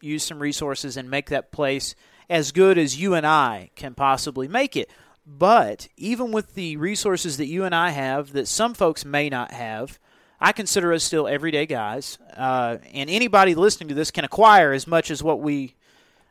use 0.00 0.24
some 0.24 0.38
resources 0.40 0.96
and 0.96 1.10
make 1.10 1.30
that 1.30 1.52
place 1.52 1.94
as 2.30 2.52
good 2.52 2.78
as 2.78 3.00
you 3.00 3.14
and 3.14 3.26
I 3.26 3.70
can 3.74 3.94
possibly 3.94 4.48
make 4.48 4.76
it. 4.76 4.90
But 5.26 5.88
even 5.96 6.32
with 6.32 6.54
the 6.54 6.76
resources 6.76 7.36
that 7.36 7.46
you 7.46 7.64
and 7.64 7.74
I 7.74 7.90
have, 7.90 8.32
that 8.32 8.48
some 8.48 8.74
folks 8.74 9.04
may 9.04 9.28
not 9.28 9.52
have, 9.52 9.98
I 10.40 10.52
consider 10.52 10.92
us 10.92 11.04
still 11.04 11.26
everyday 11.26 11.66
guys. 11.66 12.18
Uh, 12.36 12.78
and 12.94 13.10
anybody 13.10 13.54
listening 13.54 13.88
to 13.88 13.94
this 13.94 14.10
can 14.10 14.24
acquire 14.24 14.72
as 14.72 14.86
much 14.86 15.10
as 15.10 15.22
what 15.22 15.40
we 15.40 15.74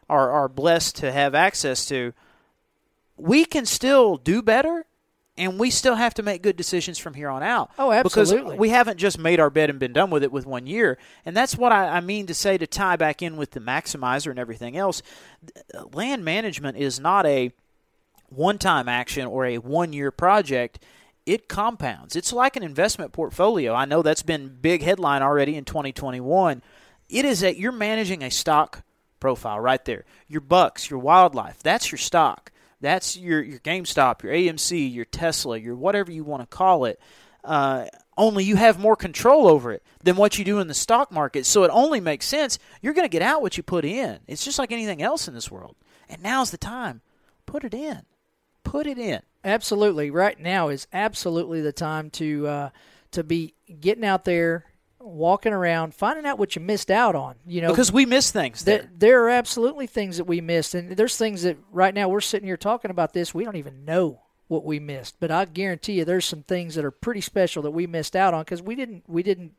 are, 0.09 0.31
are 0.31 0.47
blessed 0.47 0.95
to 0.97 1.11
have 1.11 1.35
access 1.35 1.85
to. 1.87 2.13
We 3.17 3.45
can 3.45 3.65
still 3.65 4.17
do 4.17 4.41
better 4.41 4.85
and 5.37 5.59
we 5.59 5.69
still 5.69 5.95
have 5.95 6.13
to 6.15 6.23
make 6.23 6.41
good 6.41 6.55
decisions 6.55 6.97
from 6.97 7.13
here 7.13 7.29
on 7.29 7.43
out. 7.43 7.71
Oh, 7.77 7.91
absolutely. 7.91 8.43
Because 8.43 8.59
we 8.59 8.69
haven't 8.69 8.97
just 8.97 9.19
made 9.19 9.39
our 9.39 9.49
bed 9.49 9.69
and 9.69 9.79
been 9.79 9.93
done 9.93 10.09
with 10.09 10.23
it 10.23 10.31
with 10.31 10.45
one 10.45 10.67
year. 10.67 10.97
And 11.25 11.35
that's 11.37 11.55
what 11.55 11.71
I, 11.71 11.97
I 11.97 11.99
mean 12.01 12.25
to 12.27 12.33
say 12.33 12.57
to 12.57 12.65
tie 12.65 12.95
back 12.95 13.21
in 13.21 13.37
with 13.37 13.51
the 13.51 13.59
maximizer 13.59 14.29
and 14.29 14.39
everything 14.39 14.75
else. 14.75 15.01
Land 15.93 16.25
management 16.25 16.77
is 16.77 16.99
not 16.99 17.25
a 17.25 17.51
one 18.29 18.57
time 18.57 18.89
action 18.89 19.27
or 19.27 19.45
a 19.45 19.59
one 19.59 19.93
year 19.93 20.11
project. 20.11 20.83
It 21.25 21.47
compounds. 21.47 22.15
It's 22.15 22.31
like 22.31 22.55
an 22.55 22.63
investment 22.63 23.11
portfolio. 23.11 23.73
I 23.73 23.85
know 23.85 24.01
that's 24.01 24.23
been 24.23 24.57
big 24.61 24.81
headline 24.81 25.21
already 25.21 25.55
in 25.55 25.65
2021. 25.65 26.61
It 27.09 27.25
is 27.25 27.41
that 27.41 27.57
you're 27.57 27.71
managing 27.71 28.23
a 28.23 28.31
stock 28.31 28.83
profile 29.19 29.59
right 29.59 29.83
there. 29.85 30.05
Your 30.27 30.41
bucks, 30.41 30.89
your 30.89 30.99
wildlife, 30.99 31.61
that's 31.61 31.91
your 31.91 31.99
stock. 31.99 32.51
That's 32.81 33.17
your 33.17 33.41
your 33.41 33.59
GameStop, 33.59 34.23
your 34.23 34.33
AMC, 34.33 34.93
your 34.93 35.05
Tesla, 35.05 35.57
your 35.57 35.75
whatever 35.75 36.11
you 36.11 36.23
want 36.23 36.41
to 36.41 36.47
call 36.47 36.85
it. 36.85 36.99
Uh, 37.43 37.85
only 38.17 38.43
you 38.43 38.55
have 38.55 38.79
more 38.79 38.95
control 38.95 39.47
over 39.47 39.71
it 39.71 39.83
than 40.03 40.15
what 40.15 40.37
you 40.37 40.43
do 40.43 40.59
in 40.59 40.67
the 40.67 40.73
stock 40.73 41.11
market. 41.11 41.45
So 41.45 41.63
it 41.63 41.71
only 41.71 41.99
makes 41.99 42.25
sense. 42.25 42.59
You're 42.81 42.93
going 42.93 43.05
to 43.05 43.09
get 43.09 43.21
out 43.21 43.41
what 43.41 43.57
you 43.57 43.63
put 43.63 43.85
in. 43.85 44.19
It's 44.27 44.43
just 44.43 44.59
like 44.59 44.71
anything 44.71 45.01
else 45.01 45.27
in 45.27 45.33
this 45.33 45.51
world. 45.51 45.75
And 46.09 46.21
now's 46.21 46.51
the 46.51 46.57
time. 46.57 47.01
Put 47.45 47.63
it 47.63 47.73
in. 47.73 48.01
Put 48.63 48.87
it 48.87 48.97
in. 48.97 49.21
Absolutely. 49.43 50.09
Right 50.09 50.39
now 50.39 50.67
is 50.67 50.87
absolutely 50.91 51.61
the 51.61 51.71
time 51.71 52.09
to 52.11 52.47
uh, 52.47 52.69
to 53.11 53.23
be 53.23 53.53
getting 53.79 54.03
out 54.03 54.25
there, 54.25 54.65
walking 54.99 55.53
around, 55.53 55.93
finding 55.93 56.25
out 56.25 56.39
what 56.39 56.55
you 56.55 56.61
missed 56.61 56.91
out 56.91 57.15
on. 57.15 57.35
You 57.45 57.61
know, 57.61 57.69
because 57.69 57.91
we 57.91 58.05
miss 58.05 58.31
things. 58.31 58.63
There. 58.63 58.79
There, 58.79 58.89
there 58.97 59.23
are 59.25 59.29
absolutely 59.29 59.87
things 59.87 60.17
that 60.17 60.25
we 60.25 60.41
missed, 60.41 60.75
and 60.75 60.91
there's 60.91 61.17
things 61.17 61.43
that 61.43 61.57
right 61.71 61.93
now 61.93 62.09
we're 62.09 62.21
sitting 62.21 62.47
here 62.47 62.57
talking 62.57 62.91
about 62.91 63.13
this. 63.13 63.33
We 63.33 63.43
don't 63.43 63.55
even 63.55 63.85
know 63.85 64.21
what 64.47 64.63
we 64.63 64.79
missed, 64.79 65.19
but 65.19 65.29
I 65.29 65.45
guarantee 65.45 65.93
you, 65.93 66.05
there's 66.05 66.25
some 66.25 66.43
things 66.43 66.75
that 66.75 66.85
are 66.85 66.91
pretty 66.91 67.21
special 67.21 67.63
that 67.63 67.71
we 67.71 67.85
missed 67.85 68.15
out 68.15 68.33
on 68.33 68.41
because 68.41 68.61
we 68.61 68.75
didn't 68.75 69.03
we 69.07 69.21
didn't 69.23 69.53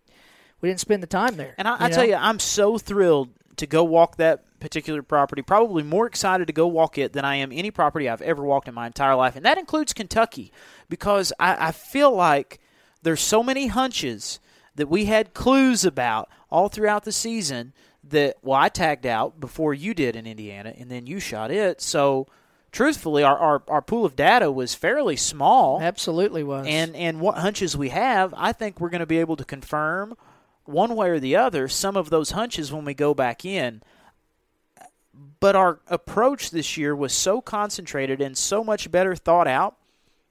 we 0.60 0.68
didn't 0.68 0.80
spend 0.80 1.02
the 1.02 1.08
time 1.08 1.36
there. 1.36 1.54
And 1.58 1.68
I, 1.68 1.72
you 1.72 1.86
I 1.86 1.90
tell 1.90 2.04
you, 2.06 2.14
I'm 2.14 2.38
so 2.38 2.78
thrilled 2.78 3.30
to 3.56 3.66
go 3.66 3.84
walk 3.84 4.16
that 4.16 4.44
particular 4.60 5.02
property. 5.02 5.42
Probably 5.42 5.82
more 5.82 6.06
excited 6.06 6.46
to 6.46 6.52
go 6.52 6.66
walk 6.66 6.96
it 6.98 7.12
than 7.12 7.24
I 7.24 7.36
am 7.36 7.52
any 7.52 7.70
property 7.70 8.08
I've 8.08 8.22
ever 8.22 8.42
walked 8.42 8.66
in 8.66 8.74
my 8.74 8.86
entire 8.86 9.14
life, 9.14 9.36
and 9.36 9.44
that 9.44 9.58
includes 9.58 9.92
Kentucky, 9.92 10.52
because 10.88 11.32
I, 11.38 11.68
I 11.68 11.72
feel 11.72 12.14
like 12.14 12.58
there's 13.02 13.20
so 13.20 13.42
many 13.42 13.68
hunches 13.68 14.40
that 14.78 14.88
we 14.88 15.06
had 15.06 15.34
clues 15.34 15.84
about 15.84 16.30
all 16.50 16.68
throughout 16.68 17.04
the 17.04 17.12
season 17.12 17.72
that 18.04 18.36
well 18.42 18.58
I 18.58 18.68
tagged 18.68 19.06
out 19.06 19.40
before 19.40 19.74
you 19.74 19.92
did 19.92 20.16
in 20.16 20.26
Indiana, 20.26 20.72
and 20.78 20.90
then 20.90 21.06
you 21.06 21.20
shot 21.20 21.50
it. 21.50 21.80
So 21.80 22.28
truthfully, 22.70 23.24
our, 23.24 23.36
our, 23.36 23.62
our 23.68 23.82
pool 23.82 24.04
of 24.04 24.14
data 24.14 24.50
was 24.52 24.74
fairly 24.74 25.16
small. 25.16 25.82
Absolutely 25.82 26.44
was. 26.44 26.66
And 26.68 26.94
and 26.94 27.20
what 27.20 27.38
hunches 27.38 27.76
we 27.76 27.88
have, 27.90 28.32
I 28.36 28.52
think 28.52 28.80
we're 28.80 28.88
going 28.88 29.00
to 29.00 29.06
be 29.06 29.18
able 29.18 29.36
to 29.36 29.44
confirm 29.44 30.16
one 30.64 30.94
way 30.94 31.10
or 31.10 31.18
the 31.18 31.34
other 31.34 31.66
some 31.66 31.96
of 31.96 32.08
those 32.08 32.30
hunches 32.30 32.72
when 32.72 32.84
we 32.84 32.94
go 32.94 33.14
back 33.14 33.44
in. 33.44 33.82
But 35.40 35.56
our 35.56 35.80
approach 35.88 36.50
this 36.50 36.76
year 36.76 36.94
was 36.94 37.12
so 37.12 37.40
concentrated 37.40 38.20
and 38.20 38.38
so 38.38 38.62
much 38.62 38.90
better 38.90 39.16
thought 39.16 39.48
out 39.48 39.76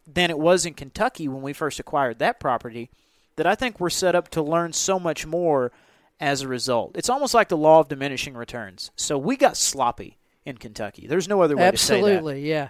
than 0.05 0.29
it 0.29 0.39
was 0.39 0.65
in 0.65 0.73
Kentucky 0.73 1.27
when 1.27 1.41
we 1.41 1.51
first 1.51 1.81
acquired 1.81 2.19
that 2.19 2.39
property 2.39 2.89
that 3.37 3.47
I 3.47 3.55
think 3.55 3.79
we're 3.79 3.89
set 3.89 4.13
up 4.13 4.29
to 4.29 4.41
learn 4.41 4.73
so 4.73 4.99
much 4.99 5.25
more 5.25 5.71
as 6.19 6.41
a 6.41 6.47
result. 6.47 6.97
It's 6.97 7.09
almost 7.09 7.33
like 7.33 7.47
the 7.47 7.57
law 7.57 7.79
of 7.79 7.87
diminishing 7.87 8.35
returns. 8.35 8.91
So 8.95 9.17
we 9.17 9.37
got 9.37 9.55
sloppy 9.55 10.17
in 10.45 10.57
Kentucky. 10.57 11.07
There's 11.07 11.27
no 11.27 11.41
other 11.41 11.55
way 11.55 11.63
absolutely, 11.63 12.01
to 12.01 12.05
say 12.05 12.11
that. 12.11 12.17
Absolutely, 12.17 12.49
yeah. 12.49 12.69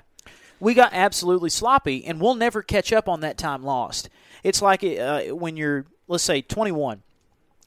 We 0.59 0.73
got 0.73 0.93
absolutely 0.93 1.49
sloppy, 1.49 2.05
and 2.05 2.19
we'll 2.19 2.35
never 2.35 2.61
catch 2.61 2.91
up 2.91 3.07
on 3.07 3.21
that 3.21 3.37
time 3.37 3.63
lost. 3.63 4.09
It's 4.43 4.61
like 4.61 4.83
uh, 4.83 5.25
when 5.25 5.55
you're, 5.55 5.85
let's 6.07 6.23
say, 6.23 6.41
21, 6.41 7.03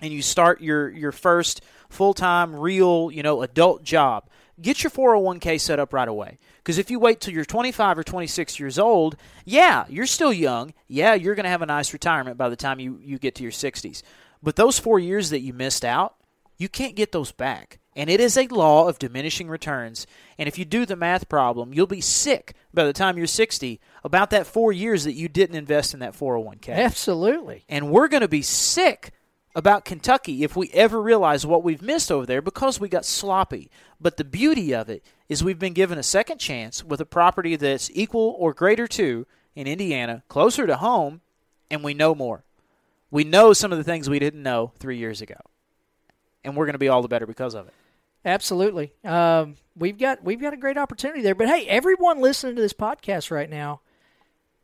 and 0.01 0.13
you 0.13 0.23
start 0.23 0.61
your 0.61 0.91
your 0.91 1.13
first 1.13 1.63
full 1.89 2.15
time, 2.15 2.55
real, 2.55 3.11
you 3.13 3.23
know, 3.23 3.43
adult 3.43 3.85
job. 3.85 4.29
Get 4.61 4.83
your 4.83 4.91
401k 4.91 5.61
set 5.61 5.79
up 5.79 5.93
right 5.93 6.09
away. 6.09 6.39
Because 6.59 6.79
if 6.79 6.91
you 6.91 6.99
wait 6.99 7.21
till 7.21 7.33
you're 7.33 7.45
25 7.45 7.99
or 7.99 8.05
26 8.05 8.59
years 8.61 8.79
old, 8.79 9.17
yeah, 9.45 9.85
you're 9.89 10.07
still 10.07 10.33
young. 10.33 10.75
Yeah, 10.87 11.15
you're 11.15 11.35
going 11.35 11.45
to 11.45 11.51
have 11.51 11.63
a 11.63 11.67
nice 11.67 11.93
retirement 11.93 12.37
by 12.37 12.49
the 12.49 12.57
time 12.57 12.81
you, 12.81 12.99
you 13.03 13.19
get 13.19 13.35
to 13.37 13.43
your 13.43 13.53
60s. 13.53 14.03
But 14.43 14.57
those 14.57 14.79
four 14.79 14.99
years 14.99 15.31
that 15.31 15.41
you 15.41 15.53
missed 15.53 15.85
out, 15.85 16.17
you 16.57 16.69
can't 16.69 16.97
get 16.97 17.13
those 17.13 17.33
back. 17.33 17.79
And 17.97 18.09
it 18.09 18.21
is 18.21 18.37
a 18.37 18.47
law 18.47 18.87
of 18.89 18.99
diminishing 18.99 19.49
returns. 19.49 20.07
And 20.39 20.47
if 20.47 20.59
you 20.59 20.65
do 20.65 20.87
the 20.87 20.97
math 20.97 21.29
problem, 21.29 21.75
you'll 21.75 21.87
be 21.87 22.01
sick 22.01 22.55
by 22.73 22.85
the 22.85 22.93
time 22.93 23.19
you're 23.19 23.27
60 23.27 23.81
about 24.05 24.31
that 24.31 24.47
four 24.47 24.73
years 24.73 25.05
that 25.05 25.15
you 25.15 25.29
didn't 25.29 25.57
invest 25.57 25.93
in 25.93 26.01
that 26.01 26.15
401k. 26.15 26.69
Absolutely. 26.69 27.65
And 27.69 27.91
we're 27.91 28.09
going 28.09 28.21
to 28.21 28.29
be 28.29 28.43
sick 28.43 29.13
about 29.55 29.85
Kentucky 29.85 30.45
if 30.45 30.57
we 30.57 30.71
ever 30.71 31.01
realize 31.01 31.45
what 31.45 31.65
we've 31.65 31.83
missed 31.83 32.13
over 32.13 32.27
there 32.27 32.43
because 32.43 32.79
we 32.79 32.89
got 32.89 33.05
sloppy. 33.05 33.71
But 34.01 34.17
the 34.17 34.25
beauty 34.25 34.73
of 34.73 34.89
it 34.89 35.05
is 35.29 35.43
we've 35.43 35.59
been 35.59 35.73
given 35.73 35.99
a 35.99 36.03
second 36.03 36.39
chance 36.39 36.85
with 36.85 37.01
a 37.01 37.07
property 37.07 37.57
that's 37.57 37.91
equal 37.93 38.37
or 38.39 38.55
greater 38.55 38.87
to 38.89 39.27
in 39.55 39.67
Indiana, 39.67 40.23
closer 40.29 40.67
to 40.67 40.77
home, 40.77 41.21
and 41.71 41.83
we 41.83 41.95
know 41.95 42.15
more. 42.15 42.45
We 43.11 43.25
know 43.25 43.53
some 43.53 43.73
of 43.73 43.79
the 43.79 43.85
things 43.85 44.09
we 44.09 44.21
didn't 44.21 44.43
know 44.43 44.73
three 44.79 44.99
years 44.99 45.21
ago. 45.21 45.37
And 46.45 46.57
we're 46.57 46.67
going 46.67 46.75
to 46.75 46.79
be 46.79 46.89
all 46.89 47.03
the 47.03 47.09
better 47.09 47.27
because 47.27 47.55
of 47.55 47.67
it. 47.67 47.75
Absolutely. 48.25 48.93
Um, 49.05 49.57
we've 49.77 49.99
got 49.99 50.23
we've 50.23 50.41
got 50.41 50.53
a 50.53 50.59
great 50.59 50.79
opportunity 50.79 51.23
there. 51.23 51.35
But 51.35 51.49
hey, 51.49 51.67
everyone 51.67 52.21
listening 52.21 52.57
to 52.57 52.63
this 52.63 52.73
podcast 52.73 53.31
right 53.31 53.49
now 53.49 53.81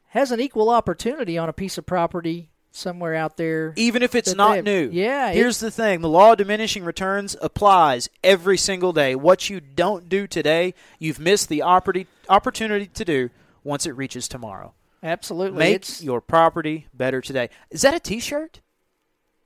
has 0.08 0.30
an 0.30 0.40
equal 0.40 0.70
opportunity 0.70 1.36
on 1.38 1.48
a 1.48 1.54
piece 1.54 1.78
of 1.78 1.86
property 1.86 2.50
somewhere 2.76 3.14
out 3.14 3.36
there. 3.36 3.72
Even 3.76 4.02
if 4.02 4.14
it's 4.14 4.34
not 4.34 4.64
new. 4.64 4.90
Yeah. 4.92 5.32
Here's 5.32 5.58
the 5.60 5.70
thing 5.70 6.00
the 6.00 6.08
law 6.08 6.32
of 6.32 6.38
diminishing 6.38 6.84
returns 6.84 7.36
applies 7.40 8.08
every 8.22 8.58
single 8.58 8.92
day. 8.92 9.14
What 9.14 9.48
you 9.50 9.60
don't 9.60 10.08
do 10.08 10.26
today, 10.26 10.74
you've 10.98 11.18
missed 11.18 11.48
the 11.48 11.62
opportunity 11.62 12.86
to 12.86 13.04
do 13.04 13.30
once 13.64 13.86
it 13.86 13.92
reaches 13.92 14.28
tomorrow. 14.28 14.74
Absolutely. 15.02 15.58
Make 15.58 15.76
it's, 15.76 16.02
your 16.02 16.20
property 16.20 16.86
better 16.92 17.20
today. 17.20 17.50
Is 17.70 17.82
that 17.82 17.94
a 17.94 18.00
t 18.00 18.20
shirt? 18.20 18.60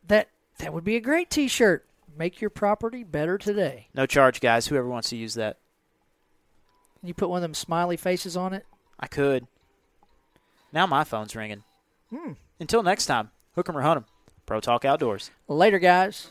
That 0.07 0.29
that 0.59 0.73
would 0.73 0.85
be 0.85 0.97
a 0.97 1.01
great 1.01 1.31
t 1.31 1.49
shirt. 1.49 1.87
Make 2.17 2.41
your 2.41 2.51
property 2.51 3.05
better 3.05 3.39
today. 3.39 3.89
No 3.95 4.07
charge, 4.07 4.41
guys. 4.41 4.67
Whoever 4.67 4.89
wants 4.89 5.11
to 5.11 5.17
use 5.17 5.35
that. 5.35 5.59
You 7.03 7.15
put 7.15 7.31
one 7.31 7.39
of 7.39 7.43
them 7.43 7.55
smiley 7.55 7.97
faces 7.97 8.37
on 8.37 8.53
it? 8.53 8.67
I 8.99 9.07
could. 9.07 9.47
Now 10.73 10.87
my 10.87 11.05
phone's 11.05 11.35
ringing. 11.35 11.63
Hmm. 12.11 12.33
Until 12.61 12.83
next 12.83 13.07
time, 13.07 13.31
hook 13.55 13.69
'em 13.69 13.77
or 13.77 13.81
hunt 13.83 13.97
'em. 13.97 14.05
Pro 14.45 14.61
Talk 14.61 14.85
Outdoors. 14.85 15.31
Later, 15.49 15.79
guys. 15.79 16.29